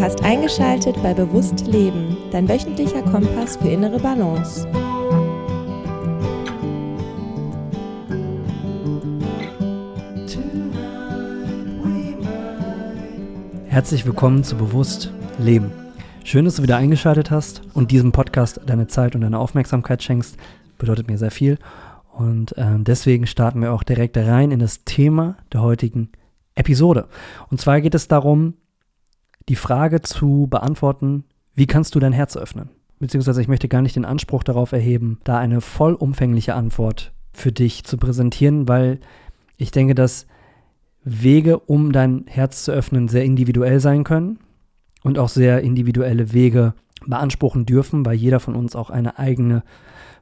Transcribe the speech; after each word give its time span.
Du 0.00 0.06
hast 0.06 0.24
eingeschaltet 0.24 0.96
bei 1.02 1.12
Bewusst 1.12 1.66
Leben, 1.66 2.16
dein 2.30 2.48
wöchentlicher 2.48 3.02
Kompass 3.02 3.58
für 3.58 3.68
innere 3.68 4.00
Balance. 4.00 4.66
Herzlich 13.66 14.06
willkommen 14.06 14.42
zu 14.42 14.56
Bewusst 14.56 15.12
Leben. 15.38 15.70
Schön, 16.24 16.46
dass 16.46 16.56
du 16.56 16.62
wieder 16.62 16.78
eingeschaltet 16.78 17.30
hast 17.30 17.60
und 17.74 17.90
diesem 17.90 18.10
Podcast 18.10 18.62
deine 18.64 18.86
Zeit 18.86 19.14
und 19.14 19.20
deine 19.20 19.38
Aufmerksamkeit 19.38 20.02
schenkst. 20.02 20.38
Bedeutet 20.78 21.08
mir 21.08 21.18
sehr 21.18 21.30
viel. 21.30 21.58
Und 22.10 22.56
äh, 22.56 22.78
deswegen 22.78 23.26
starten 23.26 23.60
wir 23.60 23.74
auch 23.74 23.82
direkt 23.82 24.16
rein 24.16 24.50
in 24.50 24.60
das 24.60 24.82
Thema 24.84 25.36
der 25.52 25.60
heutigen 25.60 26.08
Episode. 26.54 27.06
Und 27.50 27.60
zwar 27.60 27.82
geht 27.82 27.94
es 27.94 28.08
darum, 28.08 28.54
die 29.48 29.56
Frage 29.56 30.02
zu 30.02 30.46
beantworten, 30.48 31.24
wie 31.54 31.66
kannst 31.66 31.94
du 31.94 32.00
dein 32.00 32.12
Herz 32.12 32.36
öffnen? 32.36 32.70
Beziehungsweise 32.98 33.40
ich 33.40 33.48
möchte 33.48 33.68
gar 33.68 33.82
nicht 33.82 33.96
den 33.96 34.04
Anspruch 34.04 34.42
darauf 34.42 34.72
erheben, 34.72 35.18
da 35.24 35.38
eine 35.38 35.60
vollumfängliche 35.60 36.54
Antwort 36.54 37.12
für 37.32 37.52
dich 37.52 37.84
zu 37.84 37.96
präsentieren, 37.96 38.68
weil 38.68 39.00
ich 39.56 39.70
denke, 39.70 39.94
dass 39.94 40.26
Wege, 41.02 41.58
um 41.58 41.92
dein 41.92 42.24
Herz 42.26 42.64
zu 42.64 42.72
öffnen, 42.72 43.08
sehr 43.08 43.24
individuell 43.24 43.80
sein 43.80 44.04
können 44.04 44.38
und 45.02 45.18
auch 45.18 45.28
sehr 45.28 45.62
individuelle 45.62 46.32
Wege 46.32 46.74
beanspruchen 47.06 47.64
dürfen, 47.64 48.04
weil 48.04 48.16
jeder 48.16 48.40
von 48.40 48.54
uns 48.54 48.76
auch 48.76 48.90
eine 48.90 49.18
eigene 49.18 49.62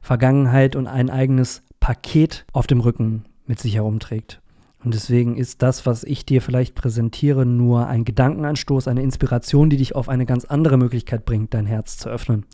Vergangenheit 0.01 0.75
und 0.77 0.87
ein 0.87 1.09
eigenes 1.09 1.63
Paket 1.81 2.45
auf 2.53 2.67
dem 2.67 2.79
Rücken 2.79 3.25
mit 3.45 3.59
sich 3.59 3.75
herumträgt. 3.75 4.41
Und 4.83 4.93
deswegen 4.93 5.35
ist 5.35 5.61
das, 5.61 5.85
was 5.85 6.03
ich 6.05 6.25
dir 6.25 6.41
vielleicht 6.41 6.73
präsentiere, 6.73 7.45
nur 7.45 7.87
ein 7.87 8.05
Gedankenanstoß, 8.05 8.87
eine 8.87 9.03
Inspiration, 9.03 9.69
die 9.69 9.77
dich 9.77 9.93
auf 9.93 10.07
eine 10.07 10.25
ganz 10.25 10.45
andere 10.45 10.77
Möglichkeit 10.77 11.25
bringt, 11.25 11.53
dein 11.53 11.65
Herz 11.65 11.97
zu 11.97 12.09
öffnen. 12.09 12.45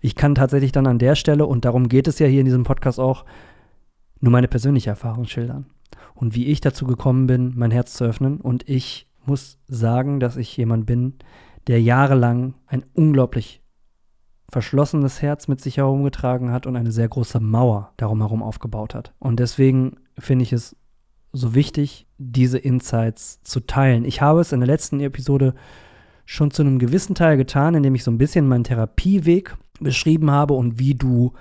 Ich 0.00 0.16
kann 0.16 0.34
tatsächlich 0.34 0.72
dann 0.72 0.88
an 0.88 0.98
der 0.98 1.14
Stelle, 1.14 1.46
und 1.46 1.64
darum 1.64 1.88
geht 1.88 2.08
es 2.08 2.18
ja 2.18 2.26
hier 2.26 2.40
in 2.40 2.46
diesem 2.46 2.64
Podcast 2.64 2.98
auch, 2.98 3.24
nur 4.20 4.32
meine 4.32 4.48
persönliche 4.48 4.90
Erfahrung 4.90 5.26
schildern. 5.26 5.66
Und 6.14 6.34
wie 6.34 6.46
ich 6.46 6.60
dazu 6.60 6.84
gekommen 6.84 7.28
bin, 7.28 7.52
mein 7.54 7.70
Herz 7.70 7.94
zu 7.94 8.04
öffnen. 8.04 8.40
Und 8.40 8.68
ich 8.68 9.06
muss 9.24 9.58
sagen, 9.68 10.18
dass 10.18 10.36
ich 10.36 10.56
jemand 10.56 10.86
bin, 10.86 11.14
der 11.68 11.80
jahrelang 11.80 12.54
ein 12.66 12.84
unglaublich 12.94 13.62
verschlossenes 14.50 15.22
Herz 15.22 15.46
mit 15.46 15.60
sich 15.60 15.76
herumgetragen 15.76 16.50
hat 16.50 16.66
und 16.66 16.74
eine 16.74 16.90
sehr 16.90 17.08
große 17.08 17.38
Mauer 17.38 17.92
darum 17.98 18.20
herum 18.20 18.42
aufgebaut 18.42 18.94
hat. 18.94 19.12
Und 19.18 19.38
deswegen 19.38 19.98
finde 20.18 20.42
ich 20.42 20.52
es 20.52 20.74
so 21.32 21.54
wichtig, 21.54 22.06
diese 22.18 22.58
Insights 22.58 23.40
zu 23.42 23.60
teilen. 23.60 24.04
Ich 24.04 24.20
habe 24.20 24.40
es 24.40 24.52
in 24.52 24.60
der 24.60 24.66
letzten 24.66 25.00
Episode 25.00 25.54
schon 26.24 26.50
zu 26.50 26.62
einem 26.62 26.78
gewissen 26.78 27.14
Teil 27.14 27.36
getan, 27.36 27.74
indem 27.74 27.94
ich 27.94 28.04
so 28.04 28.10
ein 28.10 28.18
bisschen 28.18 28.48
meinen 28.48 28.64
Therapieweg 28.64 29.56
beschrieben 29.80 30.30
habe 30.30 30.54
und 30.54 30.78
wie 30.78 30.94
du 30.94 31.32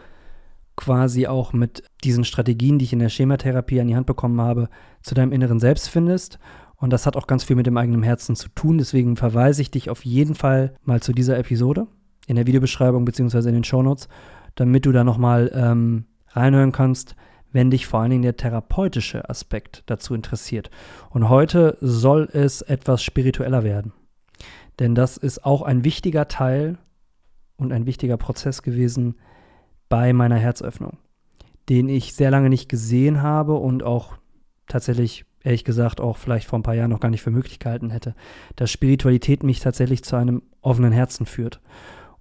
quasi 0.75 1.27
auch 1.27 1.53
mit 1.53 1.83
diesen 2.03 2.23
Strategien, 2.23 2.77
die 2.77 2.85
ich 2.85 2.93
in 2.93 2.99
der 2.99 3.09
Schematherapie 3.09 3.81
an 3.81 3.87
die 3.87 3.95
Hand 3.95 4.05
bekommen 4.05 4.39
habe, 4.39 4.69
zu 5.01 5.15
deinem 5.15 5.31
inneren 5.31 5.59
Selbst 5.59 5.89
findest. 5.89 6.39
Und 6.75 6.93
das 6.93 7.05
hat 7.05 7.17
auch 7.17 7.25
ganz 7.25 7.43
viel 7.43 7.55
mit 7.55 7.65
dem 7.65 7.75
eigenen 7.75 8.03
Herzen 8.03 8.35
zu 8.35 8.49
tun. 8.49 8.77
Deswegen 8.77 9.17
verweise 9.17 9.61
ich 9.61 9.71
dich 9.71 9.89
auf 9.89 10.05
jeden 10.05 10.35
Fall 10.35 10.75
mal 10.83 11.01
zu 11.01 11.11
dieser 11.11 11.37
Episode 11.37 11.87
in 12.27 12.35
der 12.35 12.45
Videobeschreibung 12.45 13.03
bzw. 13.05 13.49
in 13.49 13.55
den 13.55 13.63
Shownotes, 13.63 14.07
damit 14.55 14.85
du 14.85 14.91
da 14.91 15.03
nochmal 15.03 15.51
ähm, 15.53 16.05
reinhören 16.29 16.71
kannst, 16.71 17.15
wenn 17.57 17.71
dich 17.71 17.87
vor 17.87 18.01
allen 18.01 18.11
Dingen 18.11 18.21
der 18.21 18.37
therapeutische 18.37 19.27
Aspekt 19.31 19.81
dazu 19.87 20.13
interessiert. 20.13 20.69
Und 21.09 21.27
heute 21.27 21.75
soll 21.81 22.29
es 22.31 22.61
etwas 22.61 23.01
spiritueller 23.01 23.63
werden. 23.63 23.93
Denn 24.77 24.93
das 24.93 25.17
ist 25.17 25.43
auch 25.43 25.63
ein 25.63 25.83
wichtiger 25.83 26.27
Teil 26.27 26.77
und 27.55 27.73
ein 27.73 27.87
wichtiger 27.87 28.15
Prozess 28.17 28.61
gewesen 28.61 29.15
bei 29.89 30.13
meiner 30.13 30.35
Herzöffnung, 30.35 30.99
den 31.67 31.89
ich 31.89 32.13
sehr 32.13 32.29
lange 32.29 32.49
nicht 32.49 32.69
gesehen 32.69 33.23
habe 33.23 33.55
und 33.55 33.81
auch 33.81 34.13
tatsächlich, 34.67 35.25
ehrlich 35.41 35.63
gesagt, 35.63 35.99
auch 35.99 36.17
vielleicht 36.17 36.47
vor 36.47 36.59
ein 36.59 36.63
paar 36.63 36.75
Jahren 36.75 36.91
noch 36.91 36.99
gar 36.99 37.09
nicht 37.09 37.23
für 37.23 37.31
möglich 37.31 37.57
gehalten 37.57 37.89
hätte, 37.89 38.13
dass 38.55 38.69
Spiritualität 38.69 39.41
mich 39.41 39.61
tatsächlich 39.61 40.03
zu 40.03 40.15
einem 40.15 40.43
offenen 40.61 40.91
Herzen 40.91 41.25
führt. 41.25 41.59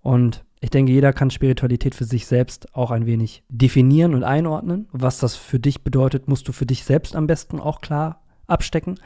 Und 0.00 0.45
ich 0.60 0.70
denke, 0.70 0.92
jeder 0.92 1.12
kann 1.12 1.30
Spiritualität 1.30 1.94
für 1.94 2.04
sich 2.04 2.26
selbst 2.26 2.74
auch 2.74 2.90
ein 2.90 3.06
wenig 3.06 3.42
definieren 3.48 4.14
und 4.14 4.24
einordnen. 4.24 4.88
Was 4.90 5.18
das 5.18 5.36
für 5.36 5.58
dich 5.58 5.84
bedeutet, 5.84 6.28
musst 6.28 6.48
du 6.48 6.52
für 6.52 6.66
dich 6.66 6.84
selbst 6.84 7.14
am 7.14 7.26
besten 7.26 7.60
auch 7.60 7.80
klar 7.80 8.22
abstecken. 8.46 8.98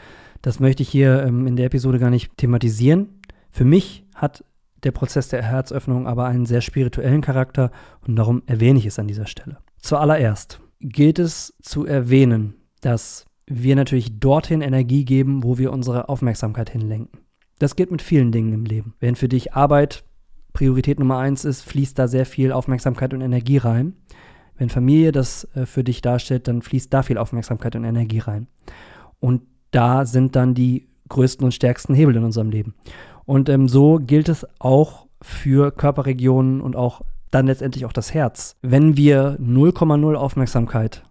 Das 0.42 0.60
möchte 0.60 0.82
ich 0.82 0.88
hier 0.88 1.24
ähm, 1.24 1.46
in 1.46 1.56
der 1.56 1.66
Episode 1.66 1.98
gar 1.98 2.10
nicht 2.10 2.36
thematisieren. 2.36 3.20
Für 3.50 3.64
mich 3.64 4.04
hat 4.14 4.44
der 4.84 4.92
Prozess 4.92 5.28
der 5.28 5.42
Herzöffnung 5.42 6.06
aber 6.06 6.26
einen 6.26 6.46
sehr 6.46 6.60
spirituellen 6.60 7.20
Charakter 7.20 7.70
und 8.06 8.16
darum 8.16 8.42
erwähne 8.46 8.78
ich 8.78 8.86
es 8.86 8.98
an 8.98 9.08
dieser 9.08 9.26
Stelle. 9.26 9.58
Zuallererst 9.78 10.60
gilt 10.80 11.18
es 11.18 11.54
zu 11.60 11.84
erwähnen, 11.84 12.54
dass 12.80 13.26
wir 13.46 13.76
natürlich 13.76 14.20
dorthin 14.20 14.62
Energie 14.62 15.04
geben, 15.04 15.42
wo 15.42 15.58
wir 15.58 15.72
unsere 15.72 16.08
Aufmerksamkeit 16.08 16.70
hinlenken. 16.70 17.20
Das 17.58 17.76
gilt 17.76 17.90
mit 17.90 18.00
vielen 18.00 18.32
Dingen 18.32 18.54
im 18.54 18.64
Leben. 18.64 18.94
Wenn 19.00 19.16
für 19.16 19.28
dich 19.28 19.52
Arbeit 19.52 20.04
Priorität 20.52 20.98
Nummer 20.98 21.18
eins 21.18 21.44
ist, 21.44 21.62
fließt 21.62 21.98
da 21.98 22.08
sehr 22.08 22.26
viel 22.26 22.52
Aufmerksamkeit 22.52 23.14
und 23.14 23.20
Energie 23.20 23.58
rein. 23.58 23.94
Wenn 24.56 24.68
Familie 24.68 25.12
das 25.12 25.48
äh, 25.54 25.66
für 25.66 25.84
dich 25.84 26.02
darstellt, 26.02 26.48
dann 26.48 26.62
fließt 26.62 26.92
da 26.92 27.02
viel 27.02 27.18
Aufmerksamkeit 27.18 27.76
und 27.76 27.84
Energie 27.84 28.18
rein. 28.18 28.46
Und 29.18 29.42
da 29.70 30.04
sind 30.04 30.36
dann 30.36 30.54
die 30.54 30.88
größten 31.08 31.44
und 31.44 31.52
stärksten 31.52 31.94
Hebel 31.94 32.16
in 32.16 32.24
unserem 32.24 32.50
Leben. 32.50 32.74
Und 33.24 33.48
ähm, 33.48 33.68
so 33.68 33.98
gilt 33.98 34.28
es 34.28 34.46
auch 34.58 35.06
für 35.22 35.70
Körperregionen 35.70 36.60
und 36.60 36.76
auch 36.76 37.02
dann 37.30 37.46
letztendlich 37.46 37.84
auch 37.84 37.92
das 37.92 38.12
Herz. 38.12 38.56
Wenn 38.62 38.96
wir 38.96 39.38
0,0 39.38 40.14
Aufmerksamkeit 40.14 41.04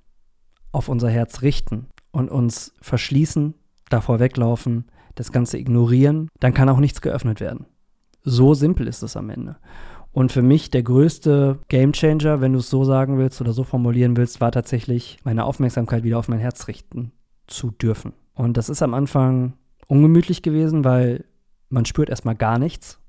auf 0.71 0.89
unser 0.89 1.09
Herz 1.09 1.41
richten 1.41 1.87
und 2.11 2.29
uns 2.29 2.73
verschließen, 2.81 3.53
davor 3.89 4.19
weglaufen, 4.19 4.85
das 5.15 5.31
Ganze 5.31 5.57
ignorieren, 5.57 6.29
dann 6.39 6.53
kann 6.53 6.69
auch 6.69 6.79
nichts 6.79 7.01
geöffnet 7.01 7.39
werden. 7.39 7.65
So 8.23 8.53
simpel 8.53 8.87
ist 8.87 9.03
es 9.03 9.15
am 9.17 9.29
Ende. 9.29 9.57
Und 10.11 10.31
für 10.31 10.41
mich 10.41 10.71
der 10.71 10.83
größte 10.83 11.59
Gamechanger, 11.67 12.41
wenn 12.41 12.53
du 12.53 12.59
es 12.59 12.69
so 12.69 12.83
sagen 12.83 13.17
willst 13.17 13.41
oder 13.41 13.53
so 13.53 13.63
formulieren 13.63 14.17
willst, 14.17 14.41
war 14.41 14.51
tatsächlich 14.51 15.19
meine 15.23 15.45
Aufmerksamkeit 15.45 16.03
wieder 16.03 16.17
auf 16.17 16.27
mein 16.27 16.39
Herz 16.39 16.67
richten 16.67 17.11
zu 17.47 17.71
dürfen. 17.71 18.13
Und 18.33 18.57
das 18.57 18.69
ist 18.69 18.81
am 18.81 18.93
Anfang 18.93 19.53
ungemütlich 19.87 20.41
gewesen, 20.41 20.83
weil 20.83 21.25
man 21.69 21.85
spürt 21.85 22.09
erstmal 22.09 22.35
gar 22.35 22.57
nichts. 22.57 22.99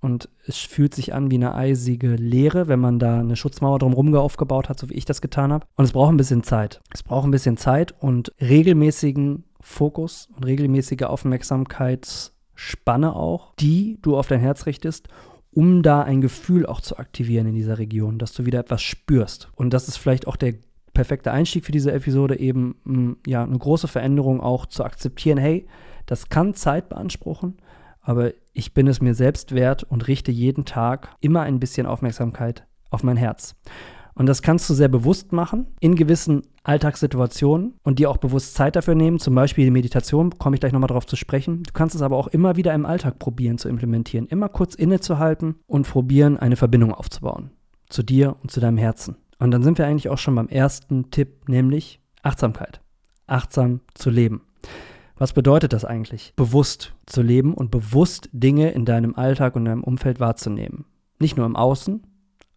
Und 0.00 0.28
es 0.46 0.58
fühlt 0.58 0.94
sich 0.94 1.14
an 1.14 1.30
wie 1.30 1.36
eine 1.36 1.54
eisige 1.54 2.14
Leere, 2.14 2.68
wenn 2.68 2.78
man 2.78 2.98
da 2.98 3.18
eine 3.18 3.34
Schutzmauer 3.34 3.78
drumherum 3.78 4.14
aufgebaut 4.14 4.68
hat, 4.68 4.78
so 4.78 4.88
wie 4.90 4.94
ich 4.94 5.04
das 5.04 5.20
getan 5.20 5.52
habe. 5.52 5.66
Und 5.74 5.84
es 5.84 5.92
braucht 5.92 6.12
ein 6.12 6.16
bisschen 6.16 6.44
Zeit. 6.44 6.80
Es 6.92 7.02
braucht 7.02 7.26
ein 7.26 7.30
bisschen 7.30 7.56
Zeit 7.56 7.94
und 7.98 8.32
regelmäßigen 8.40 9.44
Fokus 9.60 10.28
und 10.36 10.46
regelmäßige 10.46 11.02
Aufmerksamkeit 11.02 12.32
Spanne 12.56 13.14
auch, 13.14 13.54
die 13.54 13.98
du 14.02 14.16
auf 14.16 14.26
dein 14.26 14.40
Herz 14.40 14.66
richtest, 14.66 15.08
um 15.52 15.82
da 15.82 16.02
ein 16.02 16.20
Gefühl 16.20 16.66
auch 16.66 16.80
zu 16.80 16.98
aktivieren 16.98 17.46
in 17.46 17.54
dieser 17.54 17.78
Region, 17.78 18.18
dass 18.18 18.32
du 18.32 18.44
wieder 18.44 18.60
etwas 18.60 18.82
spürst. 18.82 19.50
Und 19.54 19.72
das 19.72 19.88
ist 19.88 19.96
vielleicht 19.96 20.26
auch 20.26 20.36
der 20.36 20.54
perfekte 20.92 21.30
Einstieg 21.30 21.64
für 21.64 21.72
diese 21.72 21.92
Episode, 21.92 22.38
eben 22.38 22.76
mm, 22.84 23.12
ja 23.26 23.42
eine 23.42 23.58
große 23.58 23.86
Veränderung 23.86 24.40
auch 24.40 24.66
zu 24.66 24.84
akzeptieren. 24.84 25.38
Hey, 25.38 25.66
das 26.06 26.28
kann 26.28 26.54
Zeit 26.54 26.88
beanspruchen, 26.88 27.58
aber 28.00 28.32
ich 28.52 28.74
bin 28.74 28.86
es 28.86 29.00
mir 29.00 29.14
selbst 29.14 29.54
wert 29.54 29.82
und 29.84 30.08
richte 30.08 30.32
jeden 30.32 30.64
Tag 30.64 31.14
immer 31.20 31.42
ein 31.42 31.60
bisschen 31.60 31.86
Aufmerksamkeit 31.86 32.66
auf 32.90 33.02
mein 33.02 33.16
Herz. 33.16 33.56
Und 34.16 34.26
das 34.26 34.40
kannst 34.40 34.68
du 34.68 34.74
sehr 34.74 34.88
bewusst 34.88 35.32
machen 35.32 35.66
in 35.78 35.94
gewissen 35.94 36.42
Alltagssituationen 36.64 37.74
und 37.82 37.98
dir 37.98 38.10
auch 38.10 38.16
bewusst 38.16 38.54
Zeit 38.54 38.74
dafür 38.74 38.94
nehmen. 38.94 39.18
Zum 39.18 39.34
Beispiel 39.34 39.66
die 39.66 39.70
Meditation, 39.70 40.30
komme 40.38 40.56
ich 40.56 40.60
gleich 40.60 40.72
nochmal 40.72 40.88
darauf 40.88 41.06
zu 41.06 41.16
sprechen. 41.16 41.62
Du 41.62 41.72
kannst 41.74 41.94
es 41.94 42.00
aber 42.00 42.16
auch 42.16 42.28
immer 42.28 42.56
wieder 42.56 42.72
im 42.72 42.86
Alltag 42.86 43.18
probieren 43.18 43.58
zu 43.58 43.68
implementieren. 43.68 44.26
Immer 44.26 44.48
kurz 44.48 44.74
innezuhalten 44.74 45.56
und 45.66 45.86
probieren, 45.86 46.38
eine 46.38 46.56
Verbindung 46.56 46.94
aufzubauen. 46.94 47.50
Zu 47.90 48.02
dir 48.02 48.36
und 48.42 48.50
zu 48.50 48.58
deinem 48.58 48.78
Herzen. 48.78 49.16
Und 49.38 49.50
dann 49.50 49.62
sind 49.62 49.76
wir 49.76 49.86
eigentlich 49.86 50.08
auch 50.08 50.18
schon 50.18 50.34
beim 50.34 50.48
ersten 50.48 51.10
Tipp, 51.10 51.46
nämlich 51.48 52.00
Achtsamkeit. 52.22 52.80
Achtsam 53.26 53.80
zu 53.94 54.08
leben. 54.08 54.40
Was 55.18 55.34
bedeutet 55.34 55.74
das 55.74 55.84
eigentlich? 55.84 56.32
Bewusst 56.36 56.94
zu 57.04 57.20
leben 57.20 57.52
und 57.52 57.70
bewusst 57.70 58.30
Dinge 58.32 58.70
in 58.70 58.86
deinem 58.86 59.14
Alltag 59.14 59.56
und 59.56 59.66
deinem 59.66 59.84
Umfeld 59.84 60.20
wahrzunehmen. 60.20 60.86
Nicht 61.18 61.36
nur 61.36 61.46
im 61.46 61.56
Außen, 61.56 62.02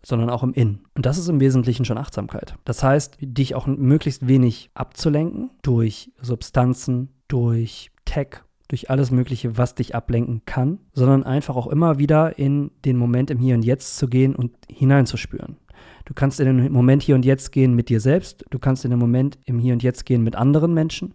sondern 0.04 0.30
auch 0.30 0.44
im 0.44 0.54
Innen. 0.54 0.86
Und 0.96 1.06
das 1.06 1.18
ist 1.18 1.28
im 1.28 1.40
Wesentlichen 1.40 1.86
schon 1.86 1.98
Achtsamkeit. 1.98 2.56
Das 2.66 2.84
heißt, 2.84 3.18
dich 3.22 3.56
auch 3.56 3.68
möglichst 3.68 4.28
wenig 4.28 4.70
abzulenken 4.74 5.52
durch 5.62 6.12
Substanzen, 6.22 7.10
durch 7.28 7.92
Tech, 8.06 8.42
durch 8.70 8.90
alles 8.90 9.12
Mögliche, 9.12 9.58
was 9.58 9.76
dich 9.76 9.96
ablenken 9.96 10.44
kann, 10.46 10.80
sondern 10.94 11.24
einfach 11.24 11.56
auch 11.56 11.68
immer 11.68 12.00
wieder 12.00 12.38
in 12.40 12.72
den 12.86 12.98
Moment 12.98 13.30
im 13.32 13.40
Hier 13.40 13.56
und 13.56 13.66
Jetzt 13.66 13.98
zu 13.98 14.08
gehen 14.08 14.36
und 14.36 14.52
hineinzuspüren. 14.70 15.58
Du 16.06 16.14
kannst 16.14 16.40
in 16.40 16.46
den 16.46 16.72
Moment 16.72 17.04
hier 17.04 17.16
und 17.16 17.26
jetzt 17.26 17.52
gehen 17.52 17.76
mit 17.76 17.90
dir 17.90 18.00
selbst, 18.00 18.44
du 18.50 18.58
kannst 18.58 18.84
in 18.84 18.92
den 18.92 19.00
Moment 19.00 19.38
im 19.46 19.60
Hier 19.60 19.74
und 19.74 19.84
Jetzt 19.84 20.06
gehen 20.06 20.24
mit 20.24 20.36
anderen 20.36 20.74
Menschen, 20.74 21.14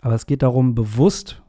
aber 0.00 0.14
es 0.14 0.26
geht 0.26 0.42
darum, 0.42 0.74
bewusst 0.74 1.42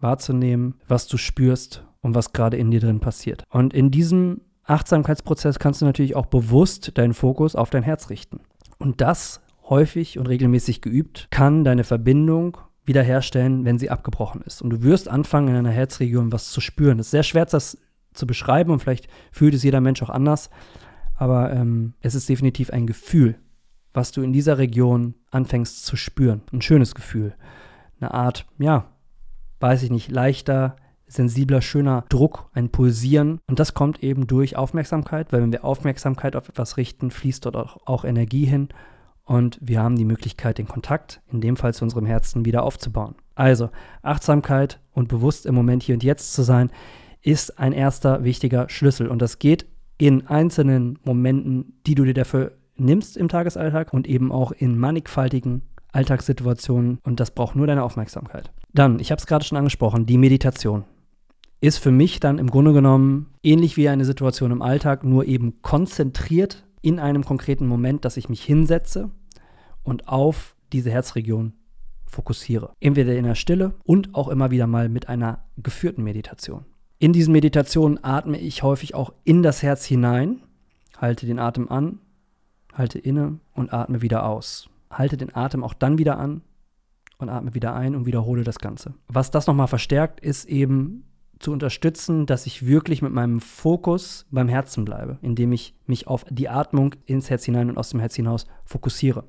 wahrzunehmen, 0.00 0.74
was 0.88 1.06
du 1.06 1.16
spürst 1.16 1.84
und 2.00 2.14
was 2.14 2.32
gerade 2.32 2.56
in 2.56 2.70
dir 2.70 2.80
drin 2.80 3.00
passiert. 3.00 3.44
Und 3.50 3.74
in 3.74 3.90
diesem 3.90 4.40
Achtsamkeitsprozess 4.64 5.58
kannst 5.58 5.80
du 5.80 5.86
natürlich 5.86 6.16
auch 6.16 6.26
bewusst 6.26 6.96
deinen 6.96 7.14
Fokus 7.14 7.56
auf 7.56 7.70
dein 7.70 7.82
Herz 7.82 8.10
richten. 8.10 8.40
Und 8.78 9.00
das 9.00 9.40
häufig 9.68 10.18
und 10.18 10.28
regelmäßig 10.28 10.80
geübt, 10.80 11.28
kann 11.30 11.64
deine 11.64 11.84
Verbindung 11.84 12.58
wiederherstellen, 12.84 13.64
wenn 13.64 13.78
sie 13.78 13.90
abgebrochen 13.90 14.42
ist. 14.42 14.62
Und 14.62 14.70
du 14.70 14.82
wirst 14.82 15.08
anfangen, 15.08 15.48
in 15.48 15.54
deiner 15.54 15.70
Herzregion 15.70 16.32
was 16.32 16.50
zu 16.50 16.60
spüren. 16.60 16.98
Es 16.98 17.06
ist 17.06 17.12
sehr 17.12 17.22
schwer, 17.22 17.46
das 17.46 17.78
zu 18.12 18.26
beschreiben 18.26 18.72
und 18.72 18.80
vielleicht 18.80 19.08
fühlt 19.30 19.54
es 19.54 19.62
jeder 19.62 19.80
Mensch 19.80 20.02
auch 20.02 20.10
anders, 20.10 20.50
aber 21.14 21.52
ähm, 21.52 21.94
es 22.00 22.14
ist 22.14 22.28
definitiv 22.28 22.70
ein 22.70 22.86
Gefühl, 22.86 23.38
was 23.92 24.10
du 24.10 24.22
in 24.22 24.32
dieser 24.32 24.58
Region 24.58 25.14
anfängst 25.30 25.84
zu 25.84 25.96
spüren. 25.96 26.42
Ein 26.52 26.62
schönes 26.62 26.94
Gefühl. 26.94 27.34
Eine 28.00 28.14
Art, 28.14 28.46
ja, 28.58 28.90
weiß 29.60 29.82
ich 29.82 29.90
nicht, 29.90 30.10
leichter, 30.10 30.76
sensibler, 31.12 31.62
schöner 31.62 32.04
Druck, 32.08 32.50
ein 32.52 32.70
Pulsieren. 32.70 33.40
Und 33.46 33.58
das 33.58 33.74
kommt 33.74 34.02
eben 34.02 34.26
durch 34.26 34.56
Aufmerksamkeit, 34.56 35.32
weil 35.32 35.42
wenn 35.42 35.52
wir 35.52 35.64
Aufmerksamkeit 35.64 36.36
auf 36.36 36.48
etwas 36.48 36.76
richten, 36.76 37.10
fließt 37.10 37.44
dort 37.44 37.56
auch, 37.56 37.78
auch 37.86 38.04
Energie 38.04 38.46
hin 38.46 38.68
und 39.30 39.58
wir 39.60 39.80
haben 39.80 39.94
die 39.94 40.04
Möglichkeit, 40.04 40.58
den 40.58 40.66
Kontakt, 40.66 41.22
in 41.30 41.40
dem 41.40 41.56
Fall 41.56 41.72
zu 41.72 41.84
unserem 41.84 42.04
Herzen, 42.04 42.44
wieder 42.44 42.64
aufzubauen. 42.64 43.14
Also 43.36 43.70
Achtsamkeit 44.02 44.80
und 44.92 45.06
bewusst 45.06 45.46
im 45.46 45.54
Moment 45.54 45.84
hier 45.84 45.94
und 45.94 46.02
jetzt 46.02 46.32
zu 46.32 46.42
sein, 46.42 46.70
ist 47.22 47.56
ein 47.56 47.72
erster 47.72 48.24
wichtiger 48.24 48.68
Schlüssel. 48.68 49.06
Und 49.06 49.22
das 49.22 49.38
geht 49.38 49.66
in 49.98 50.26
einzelnen 50.26 50.98
Momenten, 51.04 51.80
die 51.86 51.94
du 51.94 52.04
dir 52.04 52.14
dafür 52.14 52.52
nimmst 52.76 53.16
im 53.16 53.28
Tagesalltag 53.28 53.92
und 53.92 54.08
eben 54.08 54.32
auch 54.32 54.50
in 54.50 54.76
mannigfaltigen 54.76 55.62
Alltagssituationen. 55.92 56.98
Und 57.04 57.20
das 57.20 57.30
braucht 57.30 57.54
nur 57.54 57.68
deine 57.68 57.84
Aufmerksamkeit. 57.84 58.50
Dann, 58.72 58.98
ich 58.98 59.12
habe 59.12 59.20
es 59.20 59.26
gerade 59.28 59.44
schon 59.44 59.58
angesprochen, 59.58 60.06
die 60.06 60.18
Meditation 60.18 60.84
ist 61.60 61.78
für 61.78 61.90
mich 61.90 62.20
dann 62.20 62.38
im 62.38 62.50
Grunde 62.50 62.72
genommen 62.72 63.26
ähnlich 63.42 63.76
wie 63.76 63.88
eine 63.88 64.04
Situation 64.04 64.50
im 64.50 64.62
Alltag, 64.62 65.04
nur 65.04 65.26
eben 65.26 65.60
konzentriert 65.62 66.64
in 66.82 66.98
einem 66.98 67.24
konkreten 67.24 67.66
Moment, 67.66 68.04
dass 68.04 68.16
ich 68.16 68.28
mich 68.28 68.42
hinsetze 68.42 69.10
und 69.82 70.08
auf 70.08 70.56
diese 70.72 70.90
Herzregion 70.90 71.52
fokussiere. 72.06 72.72
Entweder 72.80 73.14
in 73.14 73.24
der 73.24 73.34
Stille 73.34 73.74
und 73.84 74.14
auch 74.14 74.28
immer 74.28 74.50
wieder 74.50 74.66
mal 74.66 74.88
mit 74.88 75.08
einer 75.08 75.44
geführten 75.58 76.02
Meditation. 76.02 76.64
In 76.98 77.12
diesen 77.12 77.32
Meditationen 77.32 78.02
atme 78.02 78.38
ich 78.38 78.62
häufig 78.62 78.94
auch 78.94 79.12
in 79.24 79.42
das 79.42 79.62
Herz 79.62 79.84
hinein, 79.84 80.40
halte 80.98 81.26
den 81.26 81.38
Atem 81.38 81.68
an, 81.70 81.98
halte 82.74 82.98
inne 82.98 83.38
und 83.54 83.72
atme 83.72 84.02
wieder 84.02 84.26
aus. 84.26 84.68
Halte 84.90 85.16
den 85.16 85.34
Atem 85.34 85.62
auch 85.62 85.74
dann 85.74 85.98
wieder 85.98 86.18
an 86.18 86.42
und 87.18 87.28
atme 87.28 87.54
wieder 87.54 87.74
ein 87.74 87.94
und 87.94 88.06
wiederhole 88.06 88.44
das 88.44 88.58
Ganze. 88.58 88.94
Was 89.08 89.30
das 89.30 89.46
nochmal 89.46 89.68
verstärkt, 89.68 90.20
ist 90.20 90.46
eben 90.46 91.04
zu 91.40 91.52
unterstützen, 91.52 92.26
dass 92.26 92.46
ich 92.46 92.66
wirklich 92.66 93.02
mit 93.02 93.12
meinem 93.12 93.40
Fokus 93.40 94.26
beim 94.30 94.48
Herzen 94.48 94.84
bleibe, 94.84 95.18
indem 95.22 95.52
ich 95.52 95.74
mich 95.86 96.06
auf 96.06 96.24
die 96.30 96.48
Atmung 96.48 96.94
ins 97.06 97.30
Herz 97.30 97.44
hinein 97.44 97.70
und 97.70 97.78
aus 97.78 97.90
dem 97.90 98.00
Herz 98.00 98.14
hinaus 98.14 98.46
fokussiere. 98.64 99.24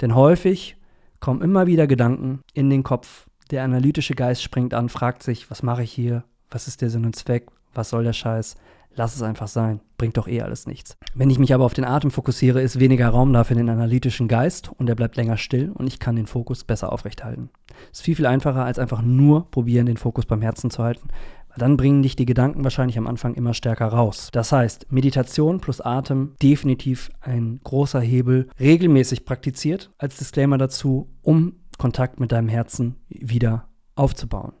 Denn 0.00 0.14
häufig 0.14 0.76
kommen 1.20 1.40
immer 1.40 1.66
wieder 1.66 1.86
Gedanken 1.86 2.40
in 2.52 2.70
den 2.70 2.82
Kopf. 2.82 3.26
Der 3.50 3.64
analytische 3.64 4.14
Geist 4.14 4.42
springt 4.42 4.74
an, 4.74 4.88
fragt 4.88 5.22
sich, 5.22 5.50
was 5.50 5.62
mache 5.62 5.82
ich 5.82 5.92
hier? 5.92 6.24
Was 6.50 6.68
ist 6.68 6.82
der 6.82 6.90
Sinn 6.90 7.06
und 7.06 7.16
Zweck? 7.16 7.46
Was 7.72 7.90
soll 7.90 8.04
der 8.04 8.12
Scheiß? 8.12 8.56
Lass 8.96 9.16
es 9.16 9.22
einfach 9.22 9.48
sein. 9.48 9.80
Bringt 9.98 10.16
doch 10.16 10.28
eh 10.28 10.42
alles 10.42 10.66
nichts. 10.66 10.96
Wenn 11.14 11.30
ich 11.30 11.38
mich 11.38 11.52
aber 11.52 11.64
auf 11.64 11.74
den 11.74 11.84
Atem 11.84 12.10
fokussiere, 12.10 12.60
ist 12.60 12.78
weniger 12.78 13.08
Raum 13.08 13.32
da 13.32 13.42
für 13.42 13.54
den 13.54 13.68
analytischen 13.68 14.28
Geist 14.28 14.70
und 14.78 14.88
er 14.88 14.94
bleibt 14.94 15.16
länger 15.16 15.36
still 15.36 15.72
und 15.72 15.86
ich 15.86 15.98
kann 15.98 16.14
den 16.14 16.26
Fokus 16.26 16.62
besser 16.62 16.92
aufrechthalten. 16.92 17.50
Ist 17.90 18.02
viel, 18.02 18.14
viel 18.14 18.26
einfacher, 18.26 18.64
als 18.64 18.78
einfach 18.78 19.02
nur 19.02 19.50
probieren, 19.50 19.86
den 19.86 19.96
Fokus 19.96 20.26
beim 20.26 20.42
Herzen 20.42 20.70
zu 20.70 20.82
halten, 20.82 21.08
dann 21.56 21.76
bringen 21.76 22.02
dich 22.02 22.16
die 22.16 22.26
Gedanken 22.26 22.64
wahrscheinlich 22.64 22.98
am 22.98 23.06
Anfang 23.06 23.34
immer 23.34 23.54
stärker 23.54 23.86
raus. 23.86 24.28
Das 24.32 24.52
heißt, 24.52 24.90
Meditation 24.90 25.60
plus 25.60 25.80
Atem 25.80 26.34
definitiv 26.42 27.10
ein 27.20 27.60
großer 27.62 28.00
Hebel, 28.00 28.48
regelmäßig 28.58 29.24
praktiziert, 29.24 29.92
als 29.98 30.16
Disclaimer 30.16 30.58
dazu, 30.58 31.10
um 31.22 31.56
Kontakt 31.78 32.20
mit 32.20 32.32
deinem 32.32 32.48
Herzen 32.48 32.96
wieder 33.08 33.68
aufzubauen. 33.94 34.52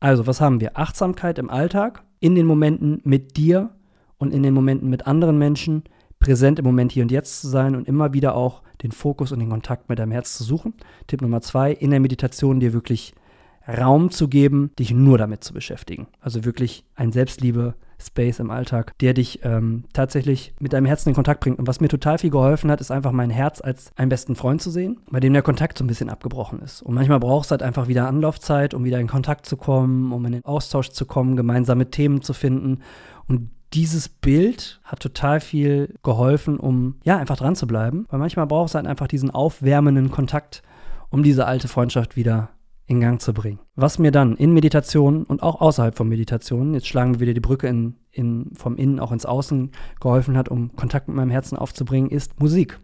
Also, 0.00 0.26
was 0.26 0.40
haben 0.40 0.60
wir? 0.60 0.76
Achtsamkeit 0.78 1.38
im 1.38 1.50
Alltag, 1.50 2.02
in 2.20 2.34
den 2.34 2.46
Momenten 2.46 3.00
mit 3.04 3.36
dir 3.36 3.70
und 4.18 4.32
in 4.32 4.42
den 4.42 4.54
Momenten 4.54 4.90
mit 4.90 5.06
anderen 5.06 5.38
Menschen, 5.38 5.84
präsent 6.18 6.58
im 6.58 6.64
Moment 6.64 6.92
hier 6.92 7.02
und 7.02 7.10
jetzt 7.10 7.40
zu 7.40 7.48
sein 7.48 7.74
und 7.74 7.88
immer 7.88 8.12
wieder 8.12 8.34
auch 8.34 8.62
den 8.82 8.92
Fokus 8.92 9.32
und 9.32 9.40
den 9.40 9.50
Kontakt 9.50 9.88
mit 9.88 9.98
deinem 9.98 10.12
Herz 10.12 10.36
zu 10.36 10.44
suchen. 10.44 10.74
Tipp 11.06 11.20
Nummer 11.20 11.40
zwei, 11.40 11.72
in 11.72 11.90
der 11.90 12.00
Meditation 12.00 12.60
dir 12.60 12.72
wirklich 12.72 13.14
Raum 13.66 14.10
zu 14.10 14.28
geben, 14.28 14.70
dich 14.78 14.92
nur 14.92 15.18
damit 15.18 15.44
zu 15.44 15.52
beschäftigen. 15.52 16.08
Also 16.20 16.44
wirklich 16.44 16.84
ein 16.96 17.12
Selbstliebe-Space 17.12 18.40
im 18.40 18.50
Alltag, 18.50 18.92
der 18.98 19.14
dich 19.14 19.40
ähm, 19.44 19.84
tatsächlich 19.92 20.54
mit 20.58 20.72
deinem 20.72 20.86
Herzen 20.86 21.10
in 21.10 21.14
Kontakt 21.14 21.40
bringt. 21.40 21.58
Und 21.58 21.68
was 21.68 21.80
mir 21.80 21.88
total 21.88 22.18
viel 22.18 22.30
geholfen 22.30 22.70
hat, 22.70 22.80
ist 22.80 22.90
einfach 22.90 23.12
mein 23.12 23.30
Herz 23.30 23.60
als 23.60 23.92
einen 23.96 24.08
besten 24.08 24.34
Freund 24.34 24.60
zu 24.60 24.70
sehen, 24.70 25.00
bei 25.10 25.20
dem 25.20 25.32
der 25.32 25.42
Kontakt 25.42 25.78
so 25.78 25.84
ein 25.84 25.88
bisschen 25.88 26.10
abgebrochen 26.10 26.60
ist. 26.60 26.82
Und 26.82 26.94
manchmal 26.94 27.20
brauchst 27.20 27.50
du 27.50 27.52
halt 27.52 27.62
einfach 27.62 27.88
wieder 27.88 28.08
Anlaufzeit, 28.08 28.74
um 28.74 28.84
wieder 28.84 28.98
in 28.98 29.06
Kontakt 29.06 29.46
zu 29.46 29.56
kommen, 29.56 30.12
um 30.12 30.24
in 30.26 30.32
den 30.32 30.44
Austausch 30.44 30.90
zu 30.90 31.06
kommen, 31.06 31.36
gemeinsame 31.36 31.90
Themen 31.90 32.22
zu 32.22 32.32
finden. 32.32 32.80
Und 33.28 33.50
dieses 33.74 34.08
Bild 34.08 34.80
hat 34.84 35.00
total 35.00 35.40
viel 35.40 35.94
geholfen, 36.02 36.58
um 36.58 36.96
ja 37.04 37.16
einfach 37.16 37.36
dran 37.36 37.56
zu 37.56 37.66
bleiben. 37.66 38.06
Weil 38.10 38.18
manchmal 38.18 38.46
brauchst 38.46 38.74
du 38.74 38.76
halt 38.76 38.86
einfach 38.86 39.06
diesen 39.06 39.30
aufwärmenden 39.30 40.10
Kontakt, 40.10 40.62
um 41.10 41.22
diese 41.22 41.46
alte 41.46 41.68
Freundschaft 41.68 42.16
wieder 42.16 42.50
in 42.92 43.00
Gang 43.00 43.20
zu 43.20 43.32
bringen. 43.32 43.58
Was 43.74 43.98
mir 43.98 44.12
dann 44.12 44.36
in 44.36 44.52
Meditation 44.52 45.24
und 45.24 45.42
auch 45.42 45.60
außerhalb 45.60 45.96
von 45.96 46.08
Meditation, 46.08 46.74
jetzt 46.74 46.86
schlagen 46.86 47.14
wir 47.14 47.20
wieder 47.20 47.34
die 47.34 47.40
Brücke 47.40 47.66
in, 47.66 47.96
in, 48.10 48.50
vom 48.54 48.76
Innen 48.76 49.00
auch 49.00 49.12
ins 49.12 49.26
Außen 49.26 49.72
geholfen 50.00 50.36
hat, 50.36 50.48
um 50.48 50.76
Kontakt 50.76 51.08
mit 51.08 51.16
meinem 51.16 51.30
Herzen 51.30 51.56
aufzubringen, 51.56 52.10
ist 52.10 52.38
Musik. 52.40 52.78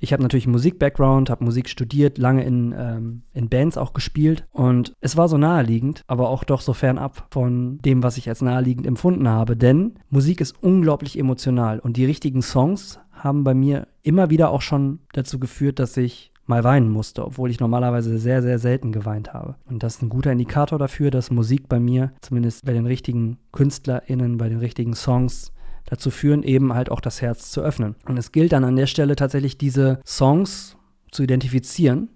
Ich 0.00 0.12
habe 0.12 0.22
natürlich 0.22 0.46
Musik-Background, 0.48 1.30
habe 1.30 1.44
Musik 1.44 1.68
studiert, 1.68 2.18
lange 2.18 2.44
in, 2.44 2.74
ähm, 2.76 3.22
in 3.32 3.48
Bands 3.48 3.76
auch 3.76 3.92
gespielt 3.92 4.46
und 4.50 4.94
es 5.00 5.16
war 5.16 5.28
so 5.28 5.38
naheliegend, 5.38 6.02
aber 6.06 6.28
auch 6.28 6.42
doch 6.42 6.60
so 6.60 6.72
fernab 6.72 7.28
von 7.30 7.78
dem, 7.78 8.02
was 8.02 8.16
ich 8.16 8.28
als 8.28 8.42
naheliegend 8.42 8.86
empfunden 8.86 9.28
habe, 9.28 9.56
denn 9.56 9.94
Musik 10.08 10.40
ist 10.40 10.60
unglaublich 10.62 11.18
emotional 11.18 11.78
und 11.78 11.96
die 11.96 12.04
richtigen 12.04 12.42
Songs 12.42 12.98
haben 13.12 13.44
bei 13.44 13.54
mir 13.54 13.86
immer 14.02 14.30
wieder 14.30 14.50
auch 14.50 14.62
schon 14.62 15.00
dazu 15.12 15.38
geführt, 15.38 15.78
dass 15.78 15.96
ich 15.96 16.32
mal 16.50 16.64
weinen 16.64 16.90
musste, 16.90 17.24
obwohl 17.24 17.50
ich 17.50 17.60
normalerweise 17.60 18.18
sehr, 18.18 18.42
sehr 18.42 18.58
selten 18.58 18.92
geweint 18.92 19.32
habe. 19.32 19.54
Und 19.70 19.82
das 19.82 19.96
ist 19.96 20.02
ein 20.02 20.10
guter 20.10 20.32
Indikator 20.32 20.78
dafür, 20.78 21.10
dass 21.10 21.30
Musik 21.30 21.68
bei 21.68 21.80
mir, 21.80 22.12
zumindest 22.20 22.66
bei 22.66 22.74
den 22.74 22.84
richtigen 22.84 23.38
KünstlerInnen, 23.52 24.36
bei 24.36 24.50
den 24.50 24.58
richtigen 24.58 24.94
Songs, 24.94 25.52
dazu 25.86 26.10
führen, 26.10 26.42
eben 26.42 26.74
halt 26.74 26.90
auch 26.90 27.00
das 27.00 27.22
Herz 27.22 27.50
zu 27.50 27.62
öffnen. 27.62 27.96
Und 28.06 28.18
es 28.18 28.32
gilt 28.32 28.52
dann 28.52 28.64
an 28.64 28.76
der 28.76 28.86
Stelle 28.86 29.16
tatsächlich, 29.16 29.56
diese 29.56 30.00
Songs 30.04 30.76
zu 31.10 31.22
identifizieren, 31.22 32.10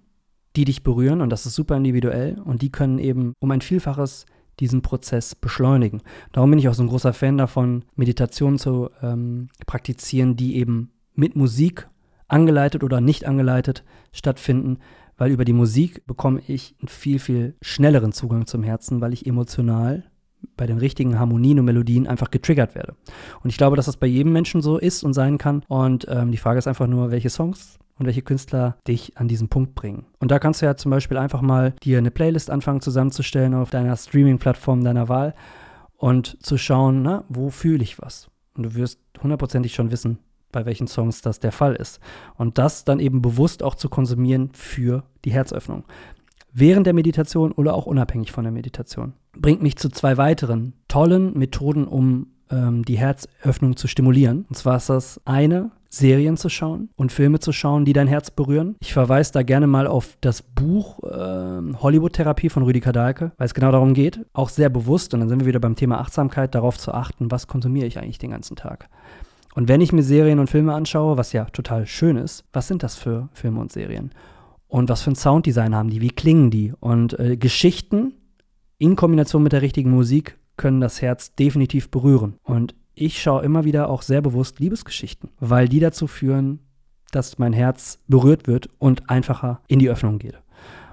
die 0.56 0.64
dich 0.64 0.82
berühren. 0.82 1.20
Und 1.20 1.30
das 1.30 1.46
ist 1.46 1.54
super 1.54 1.76
individuell. 1.76 2.38
Und 2.44 2.62
die 2.62 2.70
können 2.70 2.98
eben 2.98 3.32
um 3.40 3.50
ein 3.50 3.62
Vielfaches 3.62 4.26
diesen 4.60 4.82
Prozess 4.82 5.34
beschleunigen. 5.34 6.02
Darum 6.32 6.50
bin 6.50 6.58
ich 6.58 6.68
auch 6.68 6.74
so 6.74 6.82
ein 6.82 6.88
großer 6.88 7.12
Fan 7.12 7.38
davon, 7.38 7.84
Meditationen 7.96 8.58
zu 8.58 8.90
ähm, 9.02 9.48
praktizieren, 9.66 10.36
die 10.36 10.56
eben 10.56 10.92
mit 11.14 11.34
Musik 11.34 11.88
angeleitet 12.34 12.82
oder 12.82 13.00
nicht 13.00 13.24
angeleitet 13.24 13.84
stattfinden, 14.12 14.78
weil 15.16 15.30
über 15.30 15.44
die 15.44 15.52
Musik 15.52 16.04
bekomme 16.06 16.42
ich 16.46 16.74
einen 16.80 16.88
viel, 16.88 17.20
viel 17.20 17.54
schnelleren 17.62 18.12
Zugang 18.12 18.46
zum 18.46 18.64
Herzen, 18.64 19.00
weil 19.00 19.12
ich 19.12 19.26
emotional 19.26 20.02
bei 20.56 20.66
den 20.66 20.78
richtigen 20.78 21.18
Harmonien 21.18 21.60
und 21.60 21.64
Melodien 21.64 22.08
einfach 22.08 22.30
getriggert 22.30 22.74
werde. 22.74 22.96
Und 23.42 23.50
ich 23.50 23.56
glaube, 23.56 23.76
dass 23.76 23.86
das 23.86 23.96
bei 23.96 24.08
jedem 24.08 24.32
Menschen 24.32 24.60
so 24.60 24.78
ist 24.78 25.04
und 25.04 25.14
sein 25.14 25.38
kann. 25.38 25.62
Und 25.68 26.06
ähm, 26.10 26.32
die 26.32 26.36
Frage 26.36 26.58
ist 26.58 26.66
einfach 26.66 26.88
nur, 26.88 27.12
welche 27.12 27.30
Songs 27.30 27.78
und 27.98 28.06
welche 28.06 28.22
Künstler 28.22 28.76
dich 28.86 29.16
an 29.16 29.28
diesen 29.28 29.48
Punkt 29.48 29.76
bringen. 29.76 30.06
Und 30.18 30.32
da 30.32 30.40
kannst 30.40 30.60
du 30.60 30.66
ja 30.66 30.76
zum 30.76 30.90
Beispiel 30.90 31.16
einfach 31.16 31.40
mal 31.40 31.74
dir 31.84 31.98
eine 31.98 32.10
Playlist 32.10 32.50
anfangen 32.50 32.80
zusammenzustellen 32.80 33.54
auf 33.54 33.70
deiner 33.70 33.96
Streaming-Plattform 33.96 34.82
deiner 34.82 35.08
Wahl 35.08 35.34
und 35.96 36.36
zu 36.44 36.58
schauen, 36.58 37.02
na, 37.02 37.24
wo 37.28 37.50
fühle 37.50 37.84
ich 37.84 38.02
was. 38.02 38.28
Und 38.56 38.64
du 38.64 38.74
wirst 38.74 39.00
hundertprozentig 39.22 39.72
schon 39.74 39.92
wissen, 39.92 40.18
bei 40.54 40.64
welchen 40.64 40.86
Songs 40.86 41.20
das 41.20 41.40
der 41.40 41.52
Fall 41.52 41.74
ist. 41.74 42.00
Und 42.36 42.58
das 42.58 42.84
dann 42.84 43.00
eben 43.00 43.20
bewusst 43.20 43.62
auch 43.62 43.74
zu 43.74 43.88
konsumieren 43.88 44.50
für 44.54 45.04
die 45.24 45.32
Herzöffnung. 45.32 45.84
Während 46.52 46.86
der 46.86 46.94
Meditation 46.94 47.52
oder 47.52 47.74
auch 47.74 47.86
unabhängig 47.86 48.32
von 48.32 48.44
der 48.44 48.52
Meditation. 48.52 49.14
Bringt 49.36 49.62
mich 49.62 49.76
zu 49.76 49.88
zwei 49.88 50.16
weiteren 50.16 50.72
tollen 50.88 51.36
Methoden, 51.36 51.86
um 51.86 52.28
ähm, 52.50 52.84
die 52.84 52.96
Herzöffnung 52.96 53.76
zu 53.76 53.88
stimulieren. 53.88 54.46
Und 54.48 54.54
zwar 54.54 54.76
ist 54.76 54.88
das 54.88 55.20
eine, 55.24 55.72
Serien 55.94 56.36
zu 56.36 56.48
schauen 56.48 56.90
und 56.96 57.12
Filme 57.12 57.38
zu 57.38 57.52
schauen, 57.52 57.84
die 57.84 57.92
dein 57.92 58.08
Herz 58.08 58.30
berühren. 58.30 58.76
Ich 58.80 58.92
verweise 58.92 59.32
da 59.32 59.42
gerne 59.42 59.66
mal 59.66 59.86
auf 59.86 60.16
das 60.20 60.42
Buch 60.42 61.02
äh, 61.04 61.72
Hollywood-Therapie 61.76 62.48
von 62.48 62.64
Rüdiger 62.64 62.92
Dahlke, 62.92 63.32
weil 63.38 63.46
es 63.46 63.54
genau 63.54 63.70
darum 63.70 63.94
geht, 63.94 64.20
auch 64.32 64.48
sehr 64.48 64.70
bewusst, 64.70 65.14
und 65.14 65.20
dann 65.20 65.28
sind 65.28 65.40
wir 65.40 65.46
wieder 65.46 65.60
beim 65.60 65.76
Thema 65.76 66.00
Achtsamkeit, 66.00 66.54
darauf 66.54 66.78
zu 66.78 66.92
achten, 66.92 67.30
was 67.30 67.46
konsumiere 67.46 67.86
ich 67.86 67.98
eigentlich 67.98 68.18
den 68.18 68.32
ganzen 68.32 68.56
Tag. 68.56 68.88
Und 69.54 69.68
wenn 69.68 69.80
ich 69.80 69.92
mir 69.92 70.02
Serien 70.02 70.40
und 70.40 70.50
Filme 70.50 70.74
anschaue, 70.74 71.16
was 71.16 71.32
ja 71.32 71.44
total 71.46 71.86
schön 71.86 72.16
ist, 72.16 72.44
was 72.52 72.68
sind 72.68 72.82
das 72.82 72.96
für 72.96 73.28
Filme 73.32 73.60
und 73.60 73.72
Serien? 73.72 74.10
Und 74.66 74.88
was 74.88 75.02
für 75.02 75.12
ein 75.12 75.16
Sounddesign 75.16 75.74
haben 75.74 75.90
die? 75.90 76.00
Wie 76.00 76.10
klingen 76.10 76.50
die? 76.50 76.72
Und 76.80 77.18
äh, 77.18 77.36
Geschichten 77.36 78.14
in 78.78 78.96
Kombination 78.96 79.42
mit 79.42 79.52
der 79.52 79.62
richtigen 79.62 79.90
Musik 79.90 80.36
können 80.56 80.80
das 80.80 81.00
Herz 81.00 81.34
definitiv 81.36 81.90
berühren. 81.90 82.34
Und 82.42 82.74
ich 82.94 83.22
schaue 83.22 83.44
immer 83.44 83.64
wieder 83.64 83.88
auch 83.88 84.02
sehr 84.02 84.20
bewusst 84.20 84.58
Liebesgeschichten, 84.58 85.30
weil 85.38 85.68
die 85.68 85.80
dazu 85.80 86.06
führen, 86.06 86.60
dass 87.12 87.38
mein 87.38 87.52
Herz 87.52 88.00
berührt 88.08 88.46
wird 88.48 88.68
und 88.78 89.08
einfacher 89.08 89.60
in 89.68 89.78
die 89.78 89.90
Öffnung 89.90 90.18
geht. 90.18 90.40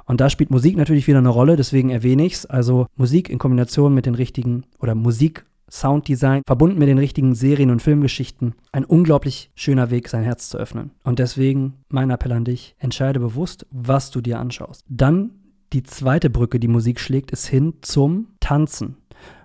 Und 0.05 0.21
da 0.21 0.29
spielt 0.29 0.51
Musik 0.51 0.77
natürlich 0.77 1.07
wieder 1.07 1.19
eine 1.19 1.29
Rolle, 1.29 1.55
deswegen 1.55 1.89
erwähne 1.89 2.25
ich 2.25 2.33
es. 2.33 2.45
Also 2.45 2.87
Musik 2.95 3.29
in 3.29 3.39
Kombination 3.39 3.93
mit 3.93 4.05
den 4.05 4.15
richtigen 4.15 4.65
oder 4.79 4.93
Musik 4.93 5.45
Sounddesign, 5.71 6.43
verbunden 6.45 6.77
mit 6.77 6.89
den 6.89 6.97
richtigen 6.97 7.33
Serien- 7.33 7.71
und 7.71 7.81
Filmgeschichten, 7.81 8.55
ein 8.71 8.85
unglaublich 8.85 9.51
schöner 9.55 9.89
Weg, 9.89 10.09
sein 10.09 10.23
Herz 10.23 10.49
zu 10.49 10.57
öffnen. 10.57 10.91
Und 11.03 11.19
deswegen 11.19 11.75
mein 11.89 12.09
Appell 12.09 12.33
an 12.33 12.45
dich, 12.45 12.75
entscheide 12.77 13.19
bewusst, 13.19 13.65
was 13.71 14.11
du 14.11 14.21
dir 14.21 14.39
anschaust. 14.39 14.85
Dann 14.89 15.31
die 15.73 15.83
zweite 15.83 16.29
Brücke, 16.29 16.59
die 16.59 16.67
Musik 16.67 16.99
schlägt, 16.99 17.31
ist 17.31 17.47
hin 17.47 17.75
zum 17.81 18.27
Tanzen. 18.41 18.97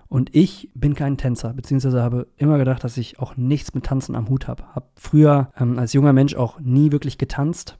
Und 0.09 0.33
ich 0.35 0.69
bin 0.73 0.95
kein 0.95 1.17
Tänzer, 1.17 1.53
beziehungsweise 1.53 2.01
habe 2.01 2.27
immer 2.37 2.57
gedacht, 2.57 2.83
dass 2.83 2.97
ich 2.97 3.19
auch 3.19 3.35
nichts 3.35 3.73
mit 3.73 3.85
Tanzen 3.85 4.15
am 4.15 4.29
Hut 4.29 4.47
habe. 4.47 4.63
Habe 4.73 4.87
früher 4.95 5.51
ähm, 5.59 5.79
als 5.79 5.93
junger 5.93 6.13
Mensch 6.13 6.35
auch 6.35 6.59
nie 6.59 6.91
wirklich 6.91 7.17
getanzt 7.17 7.77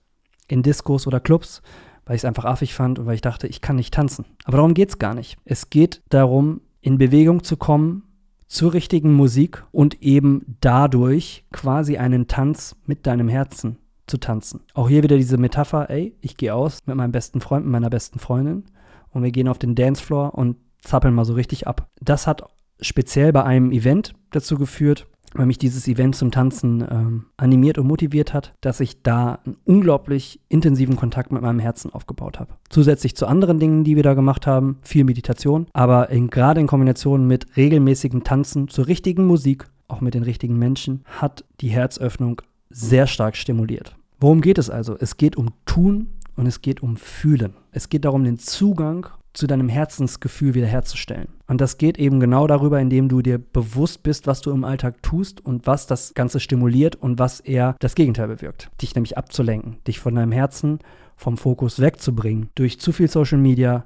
in 0.47 0.63
Diskos 0.63 1.07
oder 1.07 1.19
Clubs, 1.19 1.61
weil 2.05 2.15
ich 2.15 2.21
es 2.21 2.25
einfach 2.25 2.45
affig 2.45 2.73
fand 2.73 2.99
und 2.99 3.05
weil 3.05 3.15
ich 3.15 3.21
dachte, 3.21 3.47
ich 3.47 3.61
kann 3.61 3.75
nicht 3.75 3.93
tanzen. 3.93 4.25
Aber 4.45 4.57
darum 4.57 4.73
geht 4.73 4.89
es 4.89 4.99
gar 4.99 5.13
nicht. 5.13 5.37
Es 5.45 5.69
geht 5.69 6.01
darum, 6.09 6.61
in 6.81 6.97
Bewegung 6.97 7.43
zu 7.43 7.57
kommen 7.57 8.03
zur 8.47 8.73
richtigen 8.73 9.13
Musik 9.13 9.63
und 9.71 10.01
eben 10.01 10.57
dadurch 10.61 11.45
quasi 11.51 11.97
einen 11.97 12.27
Tanz 12.27 12.75
mit 12.85 13.05
deinem 13.05 13.27
Herzen 13.27 13.77
zu 14.07 14.17
tanzen. 14.17 14.61
Auch 14.73 14.87
hier 14.87 15.03
wieder 15.03 15.17
diese 15.17 15.37
Metapher, 15.37 15.89
ey, 15.89 16.15
ich 16.21 16.37
gehe 16.37 16.53
aus 16.53 16.85
mit 16.85 16.95
meinem 16.95 17.11
besten 17.11 17.41
Freund, 17.41 17.65
mit 17.65 17.73
meiner 17.73 17.89
besten 17.89 18.19
Freundin 18.19 18.63
und 19.11 19.23
wir 19.23 19.31
gehen 19.31 19.49
auf 19.49 19.59
den 19.59 19.75
Dancefloor 19.75 20.33
und 20.33 20.57
zappeln 20.81 21.13
mal 21.13 21.25
so 21.25 21.33
richtig 21.33 21.67
ab. 21.67 21.89
Das 21.99 22.27
hat 22.27 22.43
speziell 22.79 23.33
bei 23.33 23.43
einem 23.43 23.71
Event 23.71 24.13
dazu 24.31 24.57
geführt, 24.57 25.07
weil 25.37 25.45
mich 25.45 25.57
dieses 25.57 25.87
Event 25.87 26.15
zum 26.15 26.31
Tanzen 26.31 26.85
ähm, 26.89 27.25
animiert 27.37 27.77
und 27.77 27.87
motiviert 27.87 28.33
hat, 28.33 28.53
dass 28.61 28.79
ich 28.79 29.03
da 29.03 29.39
einen 29.45 29.57
unglaublich 29.65 30.39
intensiven 30.49 30.95
Kontakt 30.95 31.31
mit 31.31 31.41
meinem 31.41 31.59
Herzen 31.59 31.93
aufgebaut 31.93 32.39
habe. 32.39 32.55
Zusätzlich 32.69 33.15
zu 33.15 33.27
anderen 33.27 33.59
Dingen, 33.59 33.83
die 33.83 33.95
wir 33.95 34.03
da 34.03 34.13
gemacht 34.13 34.47
haben, 34.47 34.79
viel 34.81 35.03
Meditation, 35.03 35.67
aber 35.73 36.07
gerade 36.07 36.59
in 36.59 36.67
Kombination 36.67 37.25
mit 37.27 37.55
regelmäßigem 37.55 38.23
Tanzen 38.23 38.67
zur 38.67 38.87
richtigen 38.87 39.25
Musik, 39.25 39.65
auch 39.87 40.01
mit 40.01 40.13
den 40.13 40.23
richtigen 40.23 40.57
Menschen, 40.57 41.03
hat 41.05 41.45
die 41.61 41.69
Herzöffnung 41.69 42.41
sehr 42.69 43.07
stark 43.07 43.37
stimuliert. 43.37 43.95
Worum 44.19 44.41
geht 44.41 44.57
es 44.57 44.69
also? 44.69 44.97
Es 44.99 45.17
geht 45.17 45.37
um 45.37 45.49
Tun 45.65 46.07
und 46.35 46.47
es 46.47 46.61
geht 46.61 46.81
um 46.81 46.97
Fühlen. 46.97 47.53
Es 47.71 47.89
geht 47.89 48.05
darum, 48.05 48.23
den 48.23 48.39
Zugang 48.39 49.07
zu 49.37 49.47
deinem 49.47 49.69
Herzensgefühl 49.69 50.55
wiederherzustellen. 50.55 51.27
Und 51.47 51.61
das 51.61 51.77
geht 51.77 51.97
eben 51.97 52.19
genau 52.19 52.47
darüber, 52.47 52.79
indem 52.79 53.07
du 53.07 53.21
dir 53.21 53.37
bewusst 53.37 54.03
bist, 54.03 54.25
was 54.25 54.41
du 54.41 54.51
im 54.51 54.63
Alltag 54.63 55.03
tust 55.03 55.45
und 55.45 55.67
was 55.67 55.85
das 55.85 56.13
Ganze 56.15 56.39
stimuliert 56.39 56.95
und 56.95 57.19
was 57.19 57.39
eher 57.39 57.75
das 57.79 57.95
Gegenteil 57.95 58.27
bewirkt. 58.27 58.69
Dich 58.81 58.95
nämlich 58.95 59.17
abzulenken, 59.17 59.77
dich 59.85 59.99
von 59.99 60.15
deinem 60.15 60.31
Herzen 60.31 60.79
vom 61.15 61.37
Fokus 61.37 61.79
wegzubringen. 61.79 62.49
Durch 62.55 62.79
zu 62.79 62.91
viel 62.91 63.07
Social 63.07 63.37
Media, 63.37 63.85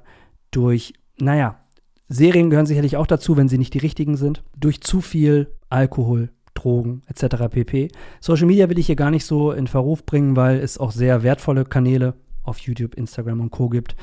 durch, 0.50 0.94
naja, 1.20 1.60
Serien 2.08 2.50
gehören 2.50 2.66
sicherlich 2.66 2.96
auch 2.96 3.06
dazu, 3.06 3.36
wenn 3.36 3.48
sie 3.48 3.58
nicht 3.58 3.74
die 3.74 3.78
richtigen 3.78 4.16
sind, 4.16 4.42
durch 4.56 4.80
zu 4.80 5.00
viel 5.00 5.52
Alkohol, 5.68 6.30
Drogen 6.54 7.02
etc. 7.06 7.48
pp. 7.50 7.88
Social 8.20 8.46
Media 8.46 8.68
will 8.68 8.78
ich 8.78 8.86
hier 8.86 8.96
gar 8.96 9.10
nicht 9.10 9.24
so 9.24 9.52
in 9.52 9.66
Verruf 9.66 10.04
bringen, 10.04 10.36
weil 10.36 10.58
es 10.58 10.78
auch 10.78 10.92
sehr 10.92 11.22
wertvolle 11.22 11.64
Kanäle 11.64 12.14
auf 12.42 12.58
YouTube, 12.58 12.94
Instagram 12.94 13.40
und 13.40 13.50
Co 13.50 13.68
gibt, 13.68 13.96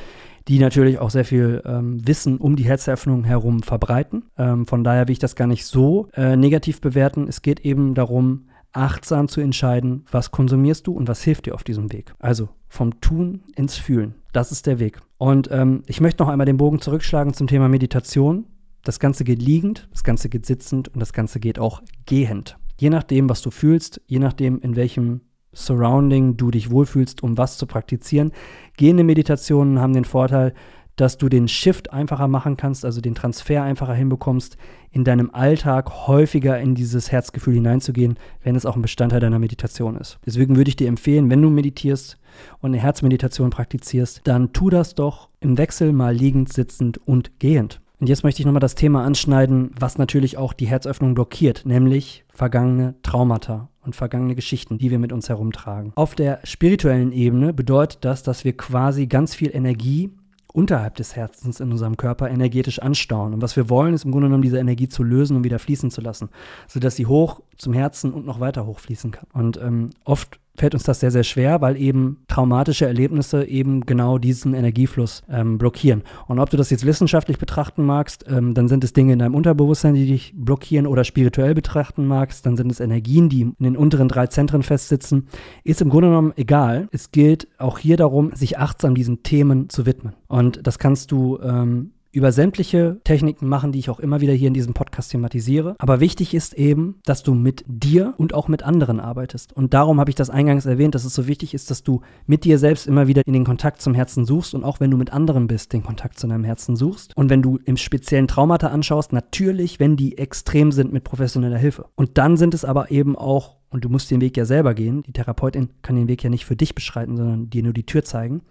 die 0.48 0.60
natürlich 0.60 1.00
auch 1.00 1.10
sehr 1.10 1.26
viel 1.26 1.62
ähm, 1.66 2.06
Wissen 2.08 2.38
um 2.38 2.56
die 2.56 2.66
Herzeröffnung 2.66 3.24
herum 3.24 3.62
verbreiten. 3.62 4.26
Ähm, 4.38 4.66
von 4.66 4.84
daher 4.84 5.08
will 5.08 5.14
ich 5.14 5.20
das 5.20 5.36
gar 5.36 5.48
nicht 5.48 5.66
so 5.66 6.10
äh, 6.14 6.36
negativ 6.36 6.82
bewerten. 6.82 7.28
Es 7.28 7.42
geht 7.42 7.60
eben 7.62 7.94
darum, 7.94 8.48
achtsam 8.72 9.28
zu 9.28 9.42
entscheiden, 9.42 10.06
was 10.12 10.32
konsumierst 10.32 10.88
du 10.88 10.94
und 10.94 11.08
was 11.08 11.24
hilft 11.24 11.46
dir 11.46 11.56
auf 11.56 11.64
diesem 11.64 11.92
Weg. 11.92 12.14
Also 12.20 12.50
vom 12.68 13.02
Tun 13.02 13.44
ins 13.56 13.78
Fühlen. 13.78 14.16
Das 14.32 14.52
ist 14.52 14.68
der 14.68 14.80
Weg. 14.80 15.00
Und 15.18 15.50
ähm, 15.52 15.84
ich 15.88 16.02
möchte 16.02 16.24
noch 16.24 16.30
einmal 16.30 16.46
den 16.46 16.58
Bogen 16.58 16.80
zurückschlagen 16.80 17.34
zum 17.34 17.48
Thema 17.48 17.68
Meditation. 17.68 18.46
Das 18.84 19.00
Ganze 19.00 19.24
geht 19.24 19.42
liegend, 19.42 19.90
das 19.92 20.04
Ganze 20.04 20.30
geht 20.30 20.46
sitzend 20.46 20.88
und 20.88 21.00
das 21.00 21.14
Ganze 21.14 21.40
geht 21.40 21.60
auch 21.60 21.82
gehend. 22.06 22.58
Je 22.78 22.90
nachdem, 22.90 23.28
was 23.28 23.42
du 23.42 23.52
fühlst, 23.52 24.02
je 24.06 24.20
nachdem, 24.20 24.60
in 24.62 24.76
welchem 24.76 25.22
Surrounding 25.54 26.38
du 26.38 26.52
dich 26.52 26.72
wohlfühlst, 26.72 27.24
um 27.24 27.38
was 27.38 27.58
zu 27.58 27.66
praktizieren. 27.66 28.32
Gehende 28.78 29.04
Meditationen 29.04 29.80
haben 29.80 29.94
den 29.94 30.06
Vorteil, 30.06 30.54
dass 31.00 31.18
du 31.18 31.30
den 31.30 31.48
Shift 31.48 31.94
einfacher 31.94 32.28
machen 32.28 32.58
kannst, 32.58 32.84
also 32.84 33.00
den 33.00 33.16
Transfer 33.16 33.64
einfacher 33.64 33.94
hinbekommst, 33.94 34.58
in 34.92 35.06
deinem 35.06 35.30
Alltag 35.34 36.08
häufiger 36.08 36.60
in 36.60 36.76
dieses 36.76 37.10
Herzgefühl 37.10 37.54
hineinzugehen, 37.54 38.18
wenn 38.44 38.56
es 38.56 38.66
auch 38.66 38.76
ein 38.76 38.82
Bestandteil 38.82 39.22
deiner 39.22 39.40
Meditation 39.40 39.96
ist. 39.96 40.20
Deswegen 40.26 40.58
würde 40.58 40.70
ich 40.70 40.76
dir 40.76 40.90
empfehlen, 40.90 41.30
wenn 41.30 41.42
du 41.42 41.50
meditierst 41.50 42.18
und 42.60 42.72
eine 42.72 42.82
Herzmeditation 42.82 43.50
praktizierst, 43.50 44.22
dann 44.26 44.52
tu 44.52 44.70
das 44.70 44.94
doch 44.94 45.30
im 45.40 45.58
Wechsel 45.58 45.94
mal 45.94 46.14
liegend, 46.14 46.52
sitzend 46.52 47.00
und 47.08 47.40
gehend. 47.40 47.80
Und 48.02 48.08
jetzt 48.08 48.24
möchte 48.24 48.42
ich 48.42 48.46
nochmal 48.46 48.62
das 48.62 48.76
Thema 48.76 49.04
anschneiden, 49.06 49.72
was 49.80 49.98
natürlich 49.98 50.38
auch 50.38 50.54
die 50.54 50.68
Herzöffnung 50.68 51.16
blockiert, 51.16 51.66
nämlich 51.66 52.26
vergangene 52.30 52.96
Traumata 53.04 53.70
und 53.90 53.96
vergangene 53.96 54.36
Geschichten, 54.36 54.78
die 54.78 54.92
wir 54.92 55.00
mit 55.00 55.12
uns 55.12 55.30
herumtragen. 55.30 55.94
Auf 55.96 56.14
der 56.14 56.40
spirituellen 56.44 57.12
Ebene 57.12 57.54
bedeutet 57.54 58.06
das, 58.06 58.22
dass 58.22 58.46
wir 58.46 58.56
quasi 58.56 59.08
ganz 59.08 59.34
viel 59.34 59.50
Energie 59.52 60.12
unterhalb 60.54 60.96
des 60.96 61.16
Herzens 61.16 61.60
in 61.60 61.72
unserem 61.72 61.98
Körper 61.98 62.30
energetisch 62.30 62.80
anstauen. 62.80 63.34
Und 63.34 63.42
was 63.42 63.56
wir 63.56 63.68
wollen, 63.70 63.96
ist 63.96 64.06
im 64.06 64.12
Grunde 64.12 64.28
genommen 64.28 64.44
diese 64.44 64.60
Energie 64.60 64.90
zu 64.90 65.02
lösen 65.02 65.38
und 65.38 65.44
wieder 65.44 65.58
fließen 65.58 65.90
zu 65.90 66.02
lassen, 66.02 66.30
sodass 66.68 66.96
sie 66.96 67.08
hoch 67.08 67.42
zum 67.58 67.74
Herzen 67.74 68.14
und 68.14 68.28
noch 68.28 68.40
weiter 68.40 68.68
hochfließen 68.68 69.10
kann. 69.10 69.28
Und 69.34 69.58
ähm, 69.58 69.90
oft 70.06 70.40
fällt 70.60 70.74
uns 70.74 70.84
das 70.84 71.00
sehr, 71.00 71.12
sehr 71.12 71.24
schwer, 71.24 71.62
weil 71.62 71.78
eben 71.78 72.18
traumatische 72.28 72.86
Erlebnisse 72.86 73.46
eben 73.46 73.86
genau 73.86 74.18
diesen 74.18 74.54
Energiefluss 74.54 75.24
ähm, 75.30 75.58
blockieren. 75.58 76.04
Und 76.28 76.40
ob 76.40 76.50
du 76.50 76.58
das 76.58 76.70
jetzt 76.70 76.86
wissenschaftlich 76.86 77.38
betrachten 77.38 77.86
magst, 77.86 78.26
ähm, 78.28 78.54
dann 78.54 78.68
sind 78.68 78.84
es 78.84 78.94
Dinge 78.94 79.14
in 79.14 79.20
deinem 79.20 79.36
Unterbewusstsein, 79.36 79.96
die 79.96 80.06
dich 80.06 80.34
blockieren 80.36 80.86
oder 80.86 81.04
spirituell 81.04 81.56
betrachten 81.56 82.06
magst, 82.06 82.46
dann 82.46 82.58
sind 82.58 82.72
es 82.72 82.80
Energien, 82.80 83.30
die 83.30 83.42
in 83.42 83.56
den 83.60 83.78
unteren 83.78 84.10
drei 84.10 84.28
Zentren 84.28 84.64
festsitzen. 84.64 85.28
Ist 85.64 85.82
im 85.82 85.90
Grunde 85.90 86.10
genommen 86.10 86.34
egal. 86.36 86.88
Es 86.92 87.12
gilt 87.12 87.48
auch 87.58 87.80
hier 87.80 87.98
darum, 87.98 88.36
sich 88.36 88.60
achtsam 88.60 88.96
diesen 88.96 89.24
Themen 89.24 89.70
zu 89.70 89.86
widmen. 89.86 90.16
Und 90.28 90.68
das 90.68 90.78
kannst 90.78 91.12
du 91.12 91.40
ähm, 91.42 91.92
über 92.12 92.32
sämtliche 92.32 93.00
Techniken 93.04 93.48
machen, 93.48 93.72
die 93.72 93.80
ich 93.80 93.90
auch 93.90 94.00
immer 94.00 94.22
wieder 94.22 94.34
hier 94.34 94.48
in 94.48 94.54
diesem 94.54 94.74
Podcast 94.74 95.12
thematisiere. 95.12 95.76
Aber 95.78 96.00
wichtig 96.00 96.34
ist 96.34 96.54
eben, 96.54 97.00
dass 97.06 97.24
du 97.24 97.34
mit 97.34 97.64
dir 97.68 98.14
und 98.18 98.34
auch 98.34 98.48
mit 98.48 98.64
anderen 98.64 99.00
arbeitest. 99.00 99.54
Und 99.54 99.74
darum 99.74 100.00
habe 100.00 100.10
ich 100.10 100.16
das 100.16 100.30
eingangs 100.30 100.66
erwähnt, 100.66 100.96
dass 100.96 101.06
es 101.06 101.14
so 101.14 101.28
wichtig 101.28 101.54
ist, 101.54 101.70
dass 101.70 101.84
du 101.84 102.02
mit 102.26 102.46
dir 102.46 102.58
selbst 102.58 102.88
immer 102.88 103.08
wieder 103.08 103.22
in 103.26 103.34
den 103.34 103.44
Kontakt 103.46 103.82
zum 103.82 103.94
Herzen 103.94 104.26
suchst 104.26 104.56
und 104.56 104.64
auch 104.64 104.80
wenn 104.80 104.92
du 104.92 104.98
mit 104.98 105.14
anderen 105.14 105.48
bist, 105.48 105.74
den 105.74 105.84
Kontakt 105.84 106.20
zu 106.20 106.28
deinem 106.28 106.44
Herzen 106.44 106.76
suchst. 106.76 107.16
Und 107.16 107.30
wenn 107.30 107.42
du 107.42 107.60
im 107.66 107.78
speziellen 107.78 108.28
Traumata 108.28 108.68
anschaust, 108.68 109.14
natürlich, 109.14 109.80
wenn 109.80 109.96
die 109.96 110.18
extrem 110.18 110.72
sind 110.72 110.92
mit 110.92 111.04
professioneller 111.04 111.58
Hilfe. 111.58 111.86
Und 111.96 112.18
dann 112.18 112.38
sind 112.38 112.54
es 112.54 112.66
aber 112.66 112.92
eben 112.92 113.16
auch 113.16 113.58
und 113.72 113.86
du 113.86 113.90
musst 113.90 114.10
den 114.10 114.22
Weg 114.22 114.36
ja 114.36 114.46
selber 114.46 114.74
gehen. 114.74 115.04
Die 115.04 115.14
Therapeutin 115.14 115.70
kann 115.84 115.96
den 115.96 116.08
Weg 116.08 116.24
ja 116.24 116.32
nicht 116.32 116.46
für 116.46 116.56
dich 116.56 116.74
beschreiten, 116.74 117.18
sondern 117.18 117.52
dir 117.52 117.62
nur 117.62 117.74
die 117.74 117.86
Tür 117.86 118.04
zeigen 118.04 118.42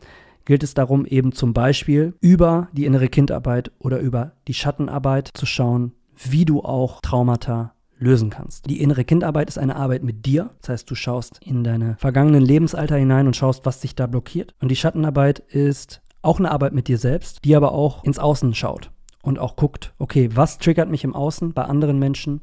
gilt 0.48 0.62
es 0.62 0.72
darum, 0.72 1.04
eben 1.04 1.32
zum 1.32 1.52
Beispiel 1.52 2.14
über 2.22 2.68
die 2.72 2.86
innere 2.86 3.08
Kindarbeit 3.08 3.70
oder 3.78 3.98
über 3.98 4.32
die 4.48 4.54
Schattenarbeit 4.54 5.28
zu 5.34 5.44
schauen, 5.44 5.92
wie 6.16 6.46
du 6.46 6.62
auch 6.62 7.02
Traumata 7.02 7.74
lösen 7.98 8.30
kannst. 8.30 8.64
Die 8.64 8.80
innere 8.80 9.04
Kindarbeit 9.04 9.50
ist 9.50 9.58
eine 9.58 9.76
Arbeit 9.76 10.02
mit 10.04 10.24
dir. 10.24 10.50
Das 10.62 10.70
heißt, 10.70 10.90
du 10.90 10.94
schaust 10.94 11.38
in 11.44 11.64
deine 11.64 11.96
vergangenen 11.98 12.42
Lebensalter 12.42 12.96
hinein 12.96 13.26
und 13.26 13.36
schaust, 13.36 13.66
was 13.66 13.82
sich 13.82 13.94
da 13.94 14.06
blockiert. 14.06 14.54
Und 14.62 14.70
die 14.70 14.76
Schattenarbeit 14.76 15.38
ist 15.38 16.00
auch 16.22 16.38
eine 16.38 16.50
Arbeit 16.50 16.72
mit 16.72 16.88
dir 16.88 16.96
selbst, 16.96 17.44
die 17.44 17.54
aber 17.54 17.72
auch 17.72 18.02
ins 18.04 18.18
Außen 18.18 18.54
schaut 18.54 18.90
und 19.20 19.38
auch 19.38 19.54
guckt, 19.54 19.92
okay, 19.98 20.30
was 20.32 20.56
triggert 20.56 20.88
mich 20.88 21.04
im 21.04 21.14
Außen 21.14 21.52
bei 21.52 21.64
anderen 21.64 21.98
Menschen? 21.98 22.40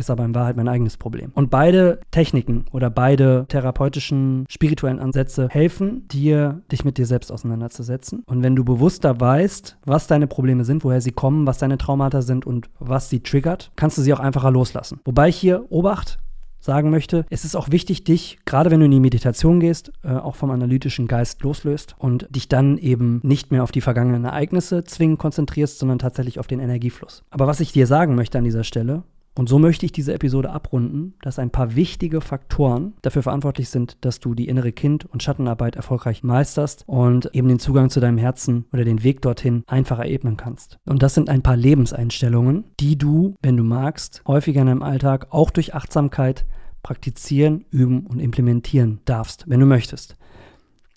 Ist 0.00 0.10
aber 0.10 0.24
in 0.24 0.34
Wahrheit 0.34 0.56
mein 0.56 0.68
eigenes 0.68 0.96
Problem. 0.96 1.30
Und 1.34 1.50
beide 1.50 2.00
Techniken 2.10 2.64
oder 2.72 2.90
beide 2.90 3.46
therapeutischen, 3.48 4.46
spirituellen 4.48 4.98
Ansätze 4.98 5.48
helfen 5.50 6.08
dir, 6.08 6.62
dich 6.72 6.84
mit 6.84 6.98
dir 6.98 7.06
selbst 7.06 7.30
auseinanderzusetzen. 7.30 8.24
Und 8.26 8.42
wenn 8.42 8.56
du 8.56 8.64
bewusster 8.64 9.20
weißt, 9.20 9.78
was 9.84 10.06
deine 10.06 10.26
Probleme 10.26 10.64
sind, 10.64 10.82
woher 10.82 11.00
sie 11.00 11.12
kommen, 11.12 11.46
was 11.46 11.58
deine 11.58 11.78
Traumata 11.78 12.22
sind 12.22 12.46
und 12.46 12.68
was 12.78 13.08
sie 13.08 13.20
triggert, 13.20 13.70
kannst 13.76 13.98
du 13.98 14.02
sie 14.02 14.12
auch 14.12 14.20
einfacher 14.20 14.50
loslassen. 14.50 15.00
Wobei 15.04 15.28
ich 15.28 15.36
hier 15.36 15.70
Obacht 15.70 16.18
sagen 16.60 16.90
möchte, 16.90 17.24
es 17.30 17.44
ist 17.44 17.56
auch 17.56 17.70
wichtig, 17.70 18.04
dich, 18.04 18.38
gerade 18.44 18.70
wenn 18.70 18.80
du 18.80 18.86
in 18.86 18.92
die 18.92 19.00
Meditation 19.00 19.60
gehst, 19.60 19.92
äh, 20.02 20.12
auch 20.12 20.36
vom 20.36 20.50
analytischen 20.50 21.08
Geist 21.08 21.42
loslöst 21.42 21.94
und 21.98 22.28
dich 22.30 22.48
dann 22.48 22.78
eben 22.78 23.20
nicht 23.22 23.50
mehr 23.50 23.62
auf 23.62 23.72
die 23.72 23.80
vergangenen 23.80 24.24
Ereignisse 24.24 24.84
zwingend 24.84 25.18
konzentrierst, 25.18 25.78
sondern 25.78 25.98
tatsächlich 25.98 26.38
auf 26.38 26.46
den 26.46 26.60
Energiefluss. 26.60 27.24
Aber 27.30 27.46
was 27.46 27.60
ich 27.60 27.72
dir 27.72 27.86
sagen 27.86 28.14
möchte 28.14 28.38
an 28.38 28.44
dieser 28.44 28.64
Stelle, 28.64 29.02
Und 29.34 29.48
so 29.48 29.58
möchte 29.58 29.86
ich 29.86 29.92
diese 29.92 30.12
Episode 30.12 30.50
abrunden, 30.50 31.14
dass 31.22 31.38
ein 31.38 31.50
paar 31.50 31.76
wichtige 31.76 32.20
Faktoren 32.20 32.94
dafür 33.02 33.22
verantwortlich 33.22 33.68
sind, 33.68 33.96
dass 34.00 34.18
du 34.18 34.34
die 34.34 34.48
innere 34.48 34.72
Kind- 34.72 35.06
und 35.06 35.22
Schattenarbeit 35.22 35.76
erfolgreich 35.76 36.22
meisterst 36.22 36.82
und 36.86 37.30
eben 37.32 37.48
den 37.48 37.60
Zugang 37.60 37.90
zu 37.90 38.00
deinem 38.00 38.18
Herzen 38.18 38.66
oder 38.72 38.84
den 38.84 39.04
Weg 39.04 39.22
dorthin 39.22 39.62
einfacher 39.66 40.06
ebnen 40.06 40.36
kannst. 40.36 40.78
Und 40.84 41.02
das 41.02 41.14
sind 41.14 41.28
ein 41.28 41.42
paar 41.42 41.56
Lebenseinstellungen, 41.56 42.64
die 42.80 42.98
du, 42.98 43.34
wenn 43.40 43.56
du 43.56 43.62
magst, 43.62 44.22
häufiger 44.26 44.62
in 44.62 44.66
deinem 44.66 44.82
Alltag 44.82 45.28
auch 45.30 45.50
durch 45.50 45.74
Achtsamkeit 45.74 46.44
praktizieren, 46.82 47.64
üben 47.70 48.06
und 48.06 48.18
implementieren 48.18 49.00
darfst, 49.04 49.44
wenn 49.48 49.60
du 49.60 49.66
möchtest. 49.66 50.16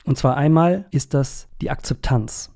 Und 0.06 0.18
zwar 0.18 0.38
einmal 0.38 0.86
ist 0.92 1.14
das 1.14 1.48
die 1.62 1.70
Akzeptanz. 1.70 2.52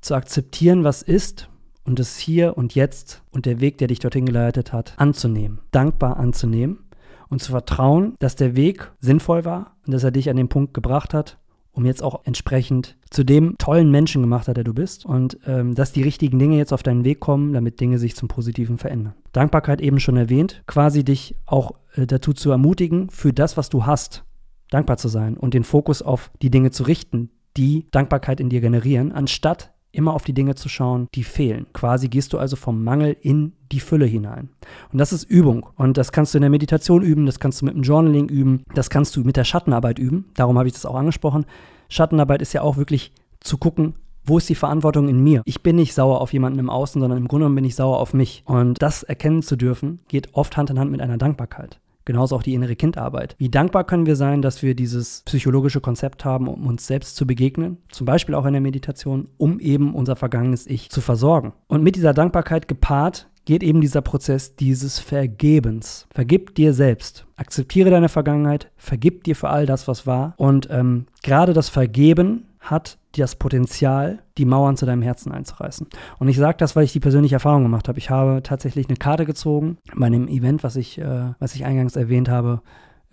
Zu 0.00 0.14
akzeptieren, 0.14 0.84
was 0.84 1.02
ist 1.02 1.48
und 1.86 2.00
es 2.00 2.18
hier 2.18 2.56
und 2.58 2.74
jetzt 2.74 3.22
und 3.30 3.46
der 3.46 3.60
Weg, 3.60 3.78
der 3.78 3.88
dich 3.88 4.00
dorthin 4.00 4.26
geleitet 4.26 4.72
hat, 4.72 4.94
anzunehmen, 4.96 5.60
dankbar 5.70 6.18
anzunehmen 6.18 6.80
und 7.28 7.42
zu 7.42 7.52
vertrauen, 7.52 8.14
dass 8.18 8.36
der 8.36 8.56
Weg 8.56 8.90
sinnvoll 9.00 9.44
war 9.44 9.76
und 9.86 9.92
dass 9.92 10.04
er 10.04 10.10
dich 10.10 10.28
an 10.28 10.36
den 10.36 10.48
Punkt 10.48 10.74
gebracht 10.74 11.14
hat, 11.14 11.38
um 11.72 11.84
jetzt 11.84 12.02
auch 12.02 12.22
entsprechend 12.24 12.96
zu 13.10 13.22
dem 13.22 13.56
tollen 13.58 13.90
Menschen 13.90 14.22
gemacht 14.22 14.48
hat, 14.48 14.56
der 14.56 14.64
du 14.64 14.72
bist 14.72 15.04
und 15.04 15.38
ähm, 15.46 15.74
dass 15.74 15.92
die 15.92 16.02
richtigen 16.02 16.38
Dinge 16.38 16.56
jetzt 16.56 16.72
auf 16.72 16.82
deinen 16.82 17.04
Weg 17.04 17.20
kommen, 17.20 17.52
damit 17.52 17.80
Dinge 17.80 17.98
sich 17.98 18.16
zum 18.16 18.28
Positiven 18.28 18.78
verändern. 18.78 19.14
Dankbarkeit 19.32 19.80
eben 19.80 20.00
schon 20.00 20.16
erwähnt, 20.16 20.62
quasi 20.66 21.04
dich 21.04 21.36
auch 21.44 21.72
äh, 21.94 22.06
dazu 22.06 22.32
zu 22.32 22.50
ermutigen, 22.50 23.10
für 23.10 23.32
das, 23.32 23.56
was 23.56 23.68
du 23.68 23.84
hast, 23.84 24.24
dankbar 24.70 24.96
zu 24.96 25.08
sein 25.08 25.36
und 25.36 25.54
den 25.54 25.64
Fokus 25.64 26.02
auf 26.02 26.30
die 26.42 26.50
Dinge 26.50 26.70
zu 26.70 26.84
richten, 26.84 27.30
die 27.56 27.86
Dankbarkeit 27.90 28.40
in 28.40 28.48
dir 28.48 28.60
generieren, 28.60 29.12
anstatt 29.12 29.72
immer 29.96 30.14
auf 30.14 30.24
die 30.24 30.32
Dinge 30.32 30.54
zu 30.54 30.68
schauen, 30.68 31.08
die 31.14 31.24
fehlen. 31.24 31.66
Quasi 31.72 32.08
gehst 32.08 32.32
du 32.32 32.38
also 32.38 32.56
vom 32.56 32.84
Mangel 32.84 33.16
in 33.20 33.52
die 33.72 33.80
Fülle 33.80 34.06
hinein. 34.06 34.50
Und 34.92 34.98
das 34.98 35.12
ist 35.12 35.24
Übung. 35.24 35.66
Und 35.76 35.96
das 35.96 36.12
kannst 36.12 36.34
du 36.34 36.38
in 36.38 36.42
der 36.42 36.50
Meditation 36.50 37.02
üben, 37.02 37.26
das 37.26 37.40
kannst 37.40 37.60
du 37.60 37.64
mit 37.64 37.74
dem 37.74 37.82
Journaling 37.82 38.28
üben, 38.28 38.62
das 38.74 38.90
kannst 38.90 39.16
du 39.16 39.22
mit 39.22 39.36
der 39.36 39.44
Schattenarbeit 39.44 39.98
üben. 39.98 40.26
Darum 40.34 40.58
habe 40.58 40.68
ich 40.68 40.74
das 40.74 40.86
auch 40.86 40.94
angesprochen. 40.94 41.46
Schattenarbeit 41.88 42.42
ist 42.42 42.52
ja 42.52 42.62
auch 42.62 42.76
wirklich 42.76 43.12
zu 43.40 43.58
gucken, 43.58 43.94
wo 44.24 44.38
ist 44.38 44.48
die 44.48 44.56
Verantwortung 44.56 45.08
in 45.08 45.22
mir? 45.22 45.42
Ich 45.44 45.62
bin 45.62 45.76
nicht 45.76 45.94
sauer 45.94 46.20
auf 46.20 46.32
jemanden 46.32 46.58
im 46.58 46.68
Außen, 46.68 47.00
sondern 47.00 47.18
im 47.18 47.28
Grunde 47.28 47.44
genommen 47.44 47.54
bin 47.54 47.64
ich 47.64 47.76
sauer 47.76 48.00
auf 48.00 48.12
mich. 48.12 48.42
Und 48.44 48.82
das 48.82 49.04
erkennen 49.04 49.42
zu 49.42 49.56
dürfen, 49.56 50.00
geht 50.08 50.34
oft 50.34 50.56
Hand 50.56 50.70
in 50.70 50.80
Hand 50.80 50.90
mit 50.90 51.00
einer 51.00 51.16
Dankbarkeit. 51.16 51.78
Genauso 52.06 52.36
auch 52.36 52.42
die 52.42 52.54
innere 52.54 52.76
Kindarbeit. 52.76 53.34
Wie 53.36 53.50
dankbar 53.50 53.84
können 53.84 54.06
wir 54.06 54.16
sein, 54.16 54.40
dass 54.40 54.62
wir 54.62 54.74
dieses 54.74 55.22
psychologische 55.26 55.80
Konzept 55.80 56.24
haben, 56.24 56.48
um 56.48 56.66
uns 56.66 56.86
selbst 56.86 57.16
zu 57.16 57.26
begegnen, 57.26 57.78
zum 57.90 58.06
Beispiel 58.06 58.34
auch 58.34 58.46
in 58.46 58.52
der 58.52 58.62
Meditation, 58.62 59.28
um 59.36 59.60
eben 59.60 59.94
unser 59.94 60.16
vergangenes 60.16 60.66
Ich 60.66 60.88
zu 60.88 61.00
versorgen. 61.00 61.52
Und 61.66 61.82
mit 61.82 61.96
dieser 61.96 62.14
Dankbarkeit 62.14 62.68
gepaart 62.68 63.28
geht 63.44 63.62
eben 63.62 63.80
dieser 63.80 64.02
Prozess 64.02 64.56
dieses 64.56 64.98
Vergebens. 64.98 66.06
Vergib 66.12 66.54
dir 66.54 66.74
selbst. 66.74 67.26
Akzeptiere 67.36 67.90
deine 67.90 68.08
Vergangenheit, 68.08 68.70
vergib 68.76 69.24
dir 69.24 69.36
für 69.36 69.48
all 69.48 69.66
das, 69.66 69.88
was 69.88 70.06
war. 70.06 70.34
Und 70.36 70.68
ähm, 70.70 71.06
gerade 71.22 71.52
das 71.52 71.68
Vergeben 71.68 72.45
hat 72.70 72.98
das 73.16 73.36
Potenzial, 73.36 74.22
die 74.36 74.44
Mauern 74.44 74.76
zu 74.76 74.86
deinem 74.86 75.02
Herzen 75.02 75.32
einzureißen. 75.32 75.86
Und 76.18 76.28
ich 76.28 76.36
sage 76.36 76.58
das, 76.58 76.76
weil 76.76 76.84
ich 76.84 76.92
die 76.92 77.00
persönliche 77.00 77.36
Erfahrung 77.36 77.62
gemacht 77.62 77.88
habe. 77.88 77.98
Ich 77.98 78.10
habe 78.10 78.42
tatsächlich 78.42 78.88
eine 78.88 78.96
Karte 78.96 79.24
gezogen 79.24 79.78
bei 79.94 80.06
einem 80.06 80.28
Event, 80.28 80.62
was 80.62 80.76
ich, 80.76 80.98
äh, 80.98 81.32
was 81.38 81.54
ich 81.54 81.64
eingangs 81.64 81.96
erwähnt 81.96 82.28
habe, 82.28 82.60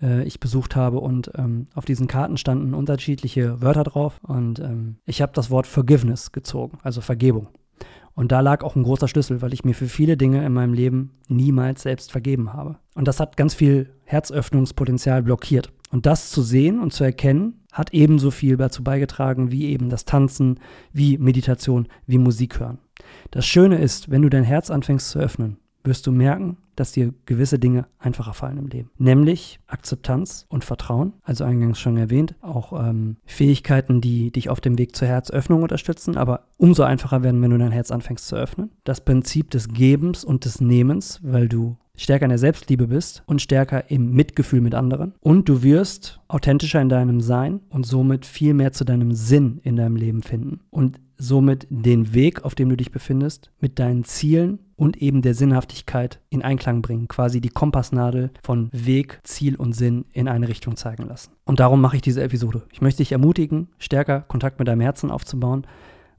äh, 0.02 0.22
ich 0.24 0.40
besucht 0.40 0.76
habe. 0.76 1.00
Und 1.00 1.30
ähm, 1.36 1.66
auf 1.74 1.84
diesen 1.84 2.06
Karten 2.06 2.36
standen 2.36 2.74
unterschiedliche 2.74 3.62
Wörter 3.62 3.84
drauf. 3.84 4.20
Und 4.22 4.58
ähm, 4.58 4.96
ich 5.06 5.22
habe 5.22 5.32
das 5.34 5.50
Wort 5.50 5.66
Forgiveness 5.66 6.32
gezogen, 6.32 6.78
also 6.82 7.00
Vergebung. 7.00 7.48
Und 8.14 8.30
da 8.30 8.40
lag 8.40 8.62
auch 8.62 8.76
ein 8.76 8.84
großer 8.84 9.08
Schlüssel, 9.08 9.42
weil 9.42 9.52
ich 9.52 9.64
mir 9.64 9.74
für 9.74 9.88
viele 9.88 10.16
Dinge 10.16 10.44
in 10.44 10.52
meinem 10.52 10.72
Leben 10.72 11.12
niemals 11.28 11.82
selbst 11.82 12.12
vergeben 12.12 12.52
habe. 12.52 12.76
Und 12.94 13.08
das 13.08 13.18
hat 13.18 13.36
ganz 13.36 13.54
viel 13.54 13.90
Herzöffnungspotenzial 14.04 15.22
blockiert. 15.22 15.72
Und 15.90 16.06
das 16.06 16.30
zu 16.30 16.42
sehen 16.42 16.80
und 16.80 16.92
zu 16.92 17.04
erkennen, 17.04 17.60
hat 17.72 17.92
ebenso 17.92 18.30
viel 18.30 18.56
dazu 18.56 18.82
beigetragen 18.84 19.50
wie 19.50 19.66
eben 19.66 19.90
das 19.90 20.04
Tanzen, 20.04 20.60
wie 20.92 21.18
Meditation, 21.18 21.88
wie 22.06 22.18
Musik 22.18 22.60
hören. 22.60 22.78
Das 23.30 23.46
Schöne 23.46 23.78
ist, 23.78 24.10
wenn 24.10 24.22
du 24.22 24.28
dein 24.28 24.44
Herz 24.44 24.70
anfängst 24.70 25.10
zu 25.10 25.18
öffnen, 25.18 25.58
wirst 25.82 26.06
du 26.06 26.12
merken, 26.12 26.56
dass 26.76 26.92
dir 26.92 27.12
gewisse 27.26 27.58
Dinge 27.58 27.86
einfacher 27.98 28.34
fallen 28.34 28.58
im 28.58 28.68
Leben. 28.68 28.90
Nämlich 28.98 29.60
Akzeptanz 29.66 30.46
und 30.48 30.64
Vertrauen, 30.64 31.14
also 31.22 31.44
eingangs 31.44 31.78
schon 31.78 31.96
erwähnt, 31.96 32.34
auch 32.40 32.72
ähm, 32.72 33.16
Fähigkeiten, 33.24 34.00
die 34.00 34.30
dich 34.30 34.48
auf 34.48 34.60
dem 34.60 34.78
Weg 34.78 34.96
zur 34.96 35.08
Herzöffnung 35.08 35.62
unterstützen, 35.62 36.16
aber 36.16 36.44
umso 36.56 36.82
einfacher 36.82 37.22
werden, 37.22 37.40
wenn 37.42 37.50
du 37.50 37.58
dein 37.58 37.72
Herz 37.72 37.90
anfängst 37.90 38.26
zu 38.26 38.36
öffnen. 38.36 38.70
Das 38.84 39.02
Prinzip 39.02 39.50
des 39.50 39.68
Gebens 39.68 40.24
und 40.24 40.44
des 40.44 40.60
Nehmens, 40.60 41.20
weil 41.22 41.48
du 41.48 41.76
stärker 41.96 42.24
in 42.24 42.30
der 42.30 42.38
Selbstliebe 42.38 42.88
bist 42.88 43.22
und 43.26 43.40
stärker 43.40 43.90
im 43.90 44.12
Mitgefühl 44.12 44.60
mit 44.60 44.74
anderen. 44.74 45.14
Und 45.20 45.48
du 45.48 45.62
wirst 45.62 46.20
authentischer 46.28 46.80
in 46.80 46.88
deinem 46.88 47.20
Sein 47.20 47.60
und 47.68 47.86
somit 47.86 48.26
viel 48.26 48.54
mehr 48.54 48.72
zu 48.72 48.84
deinem 48.84 49.12
Sinn 49.12 49.60
in 49.62 49.76
deinem 49.76 49.96
Leben 49.96 50.22
finden. 50.22 50.60
Und 50.70 50.98
somit 51.16 51.66
den 51.70 52.14
Weg, 52.14 52.44
auf 52.44 52.54
dem 52.54 52.68
du 52.68 52.76
dich 52.76 52.90
befindest, 52.90 53.50
mit 53.60 53.78
deinen 53.78 54.04
Zielen 54.04 54.58
und 54.76 54.96
eben 54.96 55.22
der 55.22 55.34
Sinnhaftigkeit 55.34 56.20
in 56.30 56.42
Einklang 56.42 56.82
bringen. 56.82 57.08
Quasi 57.08 57.40
die 57.40 57.48
Kompassnadel 57.48 58.30
von 58.42 58.68
Weg, 58.72 59.20
Ziel 59.22 59.56
und 59.56 59.72
Sinn 59.72 60.04
in 60.12 60.28
eine 60.28 60.48
Richtung 60.48 60.76
zeigen 60.76 61.06
lassen. 61.06 61.32
Und 61.44 61.60
darum 61.60 61.80
mache 61.80 61.96
ich 61.96 62.02
diese 62.02 62.22
Episode. 62.22 62.62
Ich 62.72 62.80
möchte 62.80 62.98
dich 62.98 63.12
ermutigen, 63.12 63.68
stärker 63.78 64.20
Kontakt 64.20 64.58
mit 64.58 64.68
deinem 64.68 64.80
Herzen 64.80 65.10
aufzubauen 65.10 65.66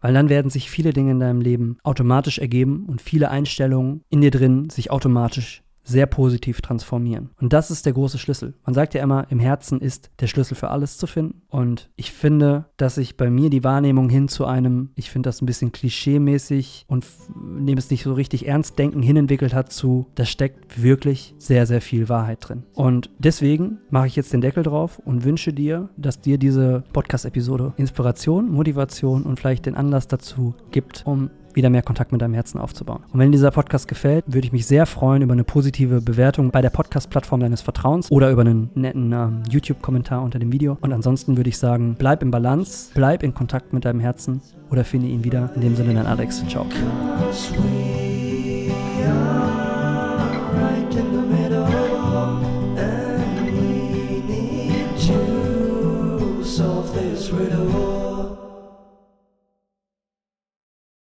weil 0.05 0.13
dann 0.13 0.29
werden 0.29 0.51
sich 0.51 0.69
viele 0.69 0.93
Dinge 0.93 1.09
in 1.09 1.19
deinem 1.19 1.41
Leben 1.41 1.79
automatisch 1.81 2.37
ergeben 2.37 2.85
und 2.87 3.01
viele 3.01 3.31
Einstellungen 3.31 4.03
in 4.11 4.21
dir 4.21 4.29
drin 4.29 4.69
sich 4.69 4.91
automatisch 4.91 5.63
sehr 5.85 6.07
positiv 6.07 6.61
transformieren. 6.61 7.29
Und 7.39 7.53
das 7.53 7.71
ist 7.71 7.85
der 7.85 7.93
große 7.93 8.17
Schlüssel. 8.17 8.55
Man 8.65 8.73
sagt 8.73 8.93
ja 8.93 9.03
immer, 9.03 9.27
im 9.29 9.39
Herzen 9.39 9.79
ist 9.79 10.09
der 10.19 10.27
Schlüssel 10.27 10.55
für 10.55 10.69
alles 10.69 10.97
zu 10.97 11.07
finden. 11.07 11.43
Und 11.47 11.89
ich 11.95 12.11
finde, 12.11 12.65
dass 12.77 12.95
sich 12.95 13.15
bei 13.15 13.29
mir 13.29 13.49
die 13.49 13.63
Wahrnehmung 13.63 14.09
hin 14.09 14.27
zu 14.27 14.45
einem, 14.45 14.89
ich 14.95 15.11
finde 15.11 15.29
das 15.29 15.41
ein 15.41 15.45
bisschen 15.45 15.71
klischeemäßig 15.71 16.85
und 16.87 17.05
nehme 17.35 17.79
es 17.79 17.89
nicht 17.89 18.03
so 18.03 18.13
richtig 18.13 18.47
ernst 18.47 18.77
denken, 18.79 19.01
hinentwickelt 19.01 19.53
hat 19.53 19.71
zu, 19.71 20.07
da 20.15 20.25
steckt 20.25 20.81
wirklich 20.81 21.35
sehr, 21.37 21.65
sehr 21.65 21.81
viel 21.81 22.09
Wahrheit 22.09 22.39
drin. 22.41 22.63
Und 22.73 23.09
deswegen 23.19 23.77
mache 23.89 24.07
ich 24.07 24.15
jetzt 24.15 24.33
den 24.33 24.41
Deckel 24.41 24.63
drauf 24.63 24.99
und 25.05 25.23
wünsche 25.23 25.53
dir, 25.53 25.89
dass 25.97 26.19
dir 26.19 26.37
diese 26.37 26.83
Podcast-Episode 26.93 27.73
Inspiration, 27.77 28.51
Motivation 28.51 29.23
und 29.23 29.39
vielleicht 29.39 29.67
den 29.67 29.75
Anlass 29.75 30.07
dazu 30.07 30.55
gibt, 30.71 31.03
um 31.05 31.29
wieder 31.55 31.69
mehr 31.69 31.81
Kontakt 31.81 32.11
mit 32.11 32.21
deinem 32.21 32.33
Herzen 32.33 32.59
aufzubauen. 32.59 33.03
Und 33.11 33.19
wenn 33.19 33.31
dieser 33.31 33.51
Podcast 33.51 33.87
gefällt, 33.87 34.23
würde 34.27 34.45
ich 34.45 34.51
mich 34.51 34.65
sehr 34.65 34.85
freuen 34.85 35.21
über 35.21 35.33
eine 35.33 35.43
positive 35.43 36.01
Bewertung 36.01 36.51
bei 36.51 36.61
der 36.61 36.69
Podcast-Plattform 36.69 37.39
deines 37.39 37.61
Vertrauens 37.61 38.11
oder 38.11 38.31
über 38.31 38.41
einen 38.41 38.69
netten 38.75 39.11
ähm, 39.11 39.43
YouTube-Kommentar 39.49 40.21
unter 40.21 40.39
dem 40.39 40.51
Video. 40.51 40.77
Und 40.81 40.93
ansonsten 40.93 41.37
würde 41.37 41.49
ich 41.49 41.57
sagen, 41.57 41.95
bleib 41.97 42.21
im 42.21 42.31
Balance, 42.31 42.91
bleib 42.93 43.23
in 43.23 43.33
Kontakt 43.33 43.73
mit 43.73 43.85
deinem 43.85 43.99
Herzen 43.99 44.41
oder 44.69 44.83
finde 44.83 45.07
ihn 45.07 45.23
wieder. 45.23 45.51
In 45.55 45.61
dem 45.61 45.75
Sinne, 45.75 45.93
dein 45.93 46.07
Alex. 46.07 46.43
Ciao. 46.47 46.65